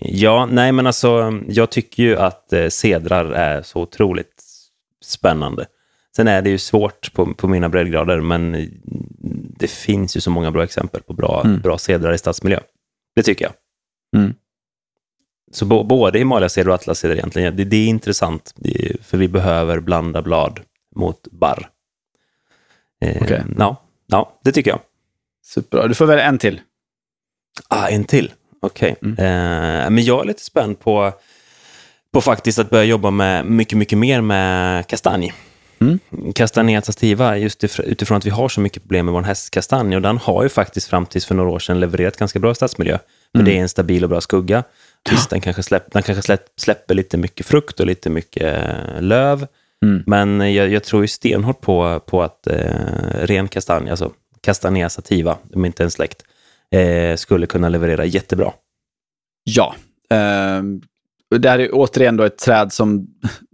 [0.00, 4.42] ja, nej men alltså, jag tycker ju att eh, sedrar är så otroligt
[5.04, 5.66] spännande.
[6.16, 8.70] Sen är det ju svårt på, på mina breddgrader, men
[9.58, 11.60] det finns ju så många bra exempel på bra, mm.
[11.60, 12.60] bra sedrar i stadsmiljö.
[13.16, 13.52] Det tycker jag.
[14.16, 14.34] Mm.
[15.52, 18.54] Så både Himalaya-sedrar och Atlas-sedrar egentligen, det, det, är intressant,
[19.00, 20.60] för vi behöver blanda blad
[20.94, 21.68] mot barr.
[23.00, 23.40] Eh, okay.
[23.58, 24.80] ja, ja, det tycker jag.
[25.44, 25.88] Superbra.
[25.88, 26.60] Du får välja en till.
[27.68, 28.32] Ah, en till.
[28.60, 28.96] Okej.
[29.00, 29.12] Okay.
[29.12, 29.84] Mm.
[29.84, 31.12] Eh, men jag är lite spänd på,
[32.12, 35.32] på faktiskt att börja jobba med mycket, mycket mer med kastanj.
[35.80, 35.98] Mm.
[36.34, 39.96] Castanea sativa, just utifrån att vi har så mycket problem med vår hästkastanj.
[39.96, 42.98] Och den har ju faktiskt fram tills för några år sedan levererat ganska bra stadsmiljö.
[43.32, 43.44] För mm.
[43.44, 44.64] det är en stabil och bra skugga.
[45.10, 49.00] Visst, den kanske, släpp, den kanske släpp, släpper lite mycket frukt och lite mycket eh,
[49.00, 49.46] löv.
[49.82, 50.02] Mm.
[50.06, 52.56] Men jag, jag, tror ju stenhårt på, på att eh,
[53.22, 56.22] ren kastanj, alltså Castanea sativa, de är inte en släkt,
[56.70, 58.52] eh, skulle kunna leverera jättebra.
[59.44, 59.74] Ja,
[60.10, 60.62] eh,
[61.38, 63.06] det här är återigen då ett träd som,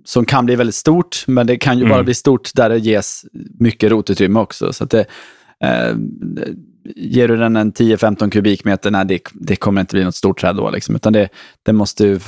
[0.04, 1.94] som kan bli väldigt stort, men det kan ju Mm.
[1.94, 3.24] bara bli stort där det ges
[3.58, 4.72] mycket rotutrymme också.
[4.72, 5.00] Så det,
[5.64, 5.96] eh,
[6.96, 10.56] ger du den en 10-15 kubikmeter, nej, det, det kommer inte bli något stort träd
[10.56, 11.28] då, liksom, utan det,
[11.62, 12.20] det måste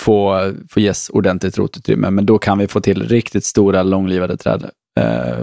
[0.00, 2.10] få, få ges ordentligt rotutrymme.
[2.10, 4.70] Men då kan vi få till riktigt stora, långlivade träd.
[5.00, 5.38] Eh,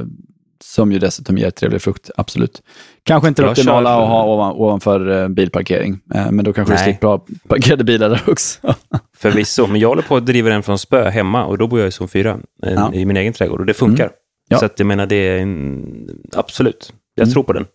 [0.64, 2.62] som ju dessutom ger trevlig frukt, absolut.
[3.04, 6.76] Kanske inte det optimala att ha ovan, ovanför eh, bilparkering, eh, men då kanske du
[6.76, 6.84] Nej.
[6.84, 8.60] slipper ha parkerade bilar där också.
[9.18, 11.88] Förvisso, men jag håller på att driva en från spö hemma och då bor jag
[11.88, 12.94] i zon 4 eh, Ja.
[12.94, 14.04] i min egen trädgård och det funkar.
[14.04, 14.16] Mm.
[14.50, 14.58] Ja.
[14.60, 16.94] Så att jag menar, det är en, absolut.
[17.16, 17.34] Jag Mm.
[17.34, 17.66] tror på den.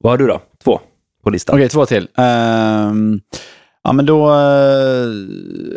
[0.00, 0.40] Vad har du då?
[0.64, 0.80] Två
[1.24, 1.54] på listan?
[1.56, 2.08] Okej, två till.
[2.16, 3.20] Ehm,
[3.84, 5.28] ja, men då, uh,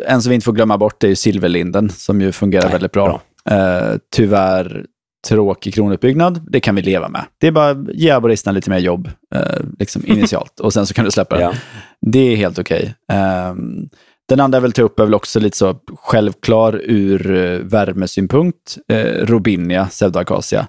[0.06, 2.92] en som vi inte får glömma bort är ju silverlinden, som ju fungerar Nej, väldigt
[2.92, 3.20] bra.
[3.50, 4.86] Eh, tyvärr
[5.28, 7.24] tråkig kronutbyggnad, det kan vi leva med.
[7.38, 10.94] Det är bara att ge aboristerna lite mer jobb, eh, liksom initialt, och sen så
[10.94, 11.44] kan du släppa den.
[11.44, 11.54] Ja.
[12.00, 12.94] Det är helt okej.
[13.12, 13.88] Ehm,
[14.28, 18.78] den andra jag vill ta upp är väl också lite så självklar ur uh, värmesynpunkt,
[18.92, 20.66] uh, Robinia pseudoacacia.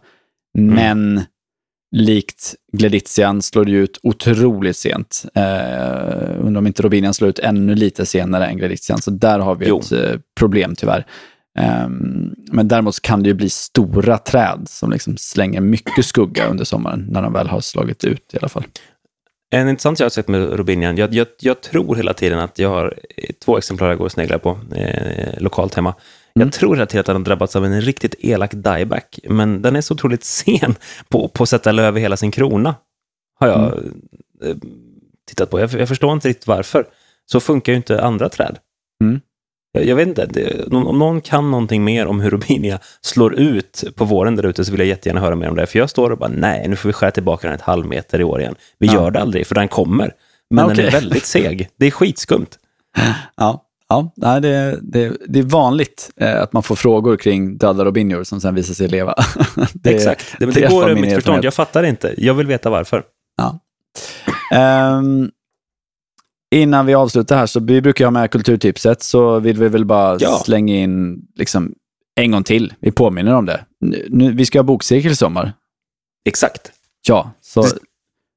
[0.57, 1.21] Men
[1.91, 5.25] likt Gleditzian slår det ut otroligt sent.
[5.37, 9.55] Uh, undrar om inte Robinian slår ut ännu lite senare än Gleditzian, så där har
[9.55, 9.79] vi Jo.
[9.79, 11.05] ett eh, problem tyvärr.
[11.57, 16.65] Ehm, men däremot kan det ju bli stora träd som liksom slänger mycket skugga under
[16.65, 18.63] sommaren, när de väl har slagit ut i alla fall.
[19.49, 22.69] En intressant jag har sett med Robinian, jag, jag, jag tror hela tiden att jag
[22.69, 25.95] har eh, två exemplar jag går och sneglar på, eh, lokalt hemma.
[26.37, 26.47] Mm.
[26.47, 29.93] Jag tror att den har drabbats av en riktigt elak dieback, men den är så
[29.93, 30.75] otroligt sen
[31.09, 32.75] på, på att sätta löv över hela sin krona.
[33.39, 34.01] Har jag Mm.
[34.43, 34.55] eh,
[35.29, 35.59] tittat på.
[35.59, 36.85] Jag, jag förstår inte riktigt varför.
[37.25, 38.57] Så funkar ju inte andra träd.
[39.03, 39.21] Mm.
[39.71, 43.83] Jag, jag vet inte, det, om någon kan någonting mer om hur Robinia slår ut
[43.95, 45.65] på våren där ute så vill jag jättegärna höra mer om det.
[45.65, 48.23] För jag står och bara, nej, nu får vi skära tillbaka den ett halvmeter i
[48.23, 48.55] år igen.
[48.79, 48.93] Vi Ja.
[48.93, 50.13] gör det aldrig, för den kommer.
[50.49, 51.69] Men Ja, den är väldigt seg.
[51.77, 52.47] Det är skitskumt.
[53.35, 57.85] Ja, ja nej, det, det, det är vanligt eh, att man får frågor kring döda
[57.85, 59.15] robinjor som sen visar sig leva.
[59.73, 60.35] det, Exakt.
[60.39, 61.43] Det, det det går över mitt förstånd.
[61.43, 62.13] Jag fattar inte.
[62.17, 63.03] Jag vill veta varför.
[63.37, 63.59] Ja.
[64.51, 65.31] Ehm,
[66.55, 70.17] innan vi avslutar här, så vi brukar ha med kulturtipset, så vill vi väl bara
[70.19, 70.41] Ja.
[70.45, 71.73] slänga in liksom,
[72.15, 72.73] en gång till.
[72.79, 73.65] Vi påminner om det.
[73.79, 75.53] Nu, nu, vi ska ha bokcirkel i sommar.
[76.25, 76.71] Exakt.
[77.07, 77.65] Ja, så,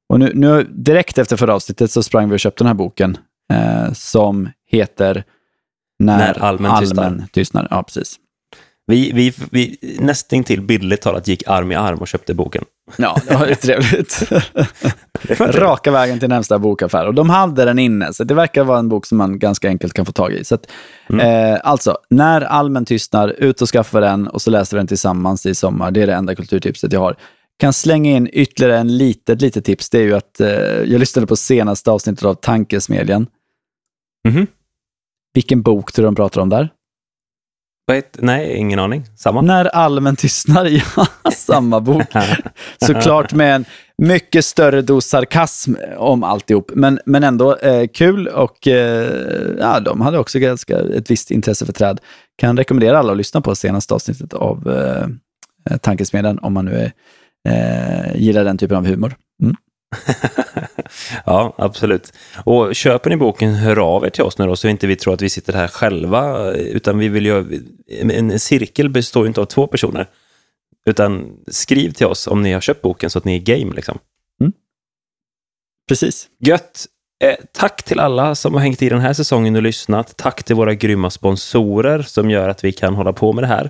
[0.08, 3.18] och nu, nu direkt efter förra avsnittet så sprang vi och köpte den här boken
[3.52, 5.24] eh, som heter
[6.00, 7.68] När, När allmän allmän tystnar.
[7.70, 8.16] Ja, precis.
[8.86, 12.64] Vi, vi, vi nästintill bildligt talat gick arm i arm och köpte boken.
[12.96, 14.22] Ja, det var ju trevligt.
[15.40, 17.06] Raka vägen till närmsta bokaffär.
[17.06, 19.92] Och de hade den inne, så det verkar vara en bok som man ganska enkelt
[19.94, 20.44] kan få tag i.
[20.44, 20.66] Så att,
[21.08, 21.52] Mm.
[21.54, 25.46] eh, alltså, när allmän tystnar, ut och skaffa den och så läser vi den tillsammans
[25.46, 25.90] i sommar.
[25.90, 27.16] Det är det enda kulturtipset jag har.
[27.58, 29.90] Kan slänga in ytterligare en litet, litet tips.
[29.90, 30.48] Det är ju att eh,
[30.84, 33.26] jag lyssnade på senaste avsnittet av Tankesmedjan.
[34.28, 34.46] Mhm.
[35.34, 36.68] Vilken bok tror du de pratar om där?
[37.92, 39.04] Heter- Nej, ingen aning.
[39.16, 39.40] Samma.
[39.40, 40.64] När allmän tystnar,
[40.96, 42.02] ja, samma bok.
[42.86, 43.64] Såklart med en
[43.98, 46.70] mycket större dos sarkasm om alltihop.
[46.74, 49.10] Men, men ändå eh, kul och eh,
[49.58, 52.00] ja, de hade också ganska ett visst intresse för träd.
[52.38, 56.92] Kan rekommendera alla att lyssna på senaste avsnittet av eh, Tankesmedjan om man nu är,
[57.48, 59.14] eh, gillar den typen av humor.
[59.42, 59.56] Mm.
[61.26, 62.12] ja, absolut.
[62.44, 65.14] Och köper ni boken, hör av er till oss nu då, så inte vi tror
[65.14, 67.62] att vi sitter här själva, utan vi vill ju...
[67.88, 70.06] En cirkel består ju inte av två personer,
[70.86, 73.98] utan skriv till oss om ni har köpt boken så att ni är game liksom.
[75.90, 76.28] Precis.
[76.38, 76.86] Gött!
[77.24, 80.16] Eh, tack till alla som har hängt i den här säsongen och lyssnat.
[80.16, 83.64] Tack till våra grymma sponsorer som gör att vi kan hålla på med det här.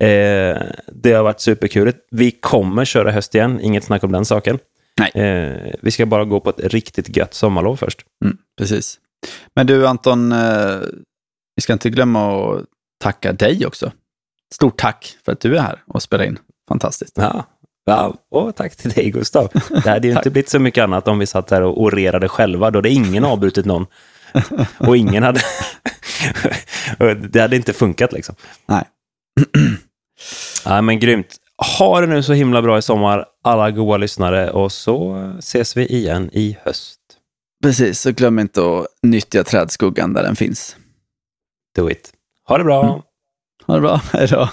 [0.00, 1.92] Eh, det har varit superkul.
[2.10, 4.58] Vi kommer köra höst igen, inget snack om den saken.
[5.00, 5.10] Nej.
[5.14, 8.04] Eh, vi ska bara gå på ett riktigt gött sommarlov först.
[8.24, 8.98] Mm, precis.
[9.54, 10.78] Men du Anton, eh,
[11.56, 12.64] vi ska inte glömma att
[13.00, 13.92] tacka dig också.
[14.54, 16.38] Stort tack för att du är här och spelar in.
[16.68, 17.12] Fantastiskt.
[17.16, 17.46] Ja,
[17.84, 19.48] ja och tack till dig Gustav.
[19.84, 22.70] Det hade ju inte blivit så mycket annat om vi satt där och orerade själva.
[22.70, 23.86] Då hade ingen avbrutit någon.
[24.78, 25.40] Och ingen hade...
[27.28, 28.34] det hade inte funkat liksom.
[28.66, 28.84] Nej.
[30.64, 31.36] Ja, men grymt.
[31.78, 35.86] Ha det nu så himla bra i sommar, alla goa lyssnare, och så ses vi
[35.86, 37.00] igen i höst.
[37.62, 40.76] Precis, så glöm inte att nyttja trädskuggan där den finns.
[41.76, 42.12] Do it.
[42.48, 43.02] Ha det bra.
[43.66, 44.50] Ha det bra, hej då.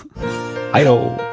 [0.73, 1.32] Hej då.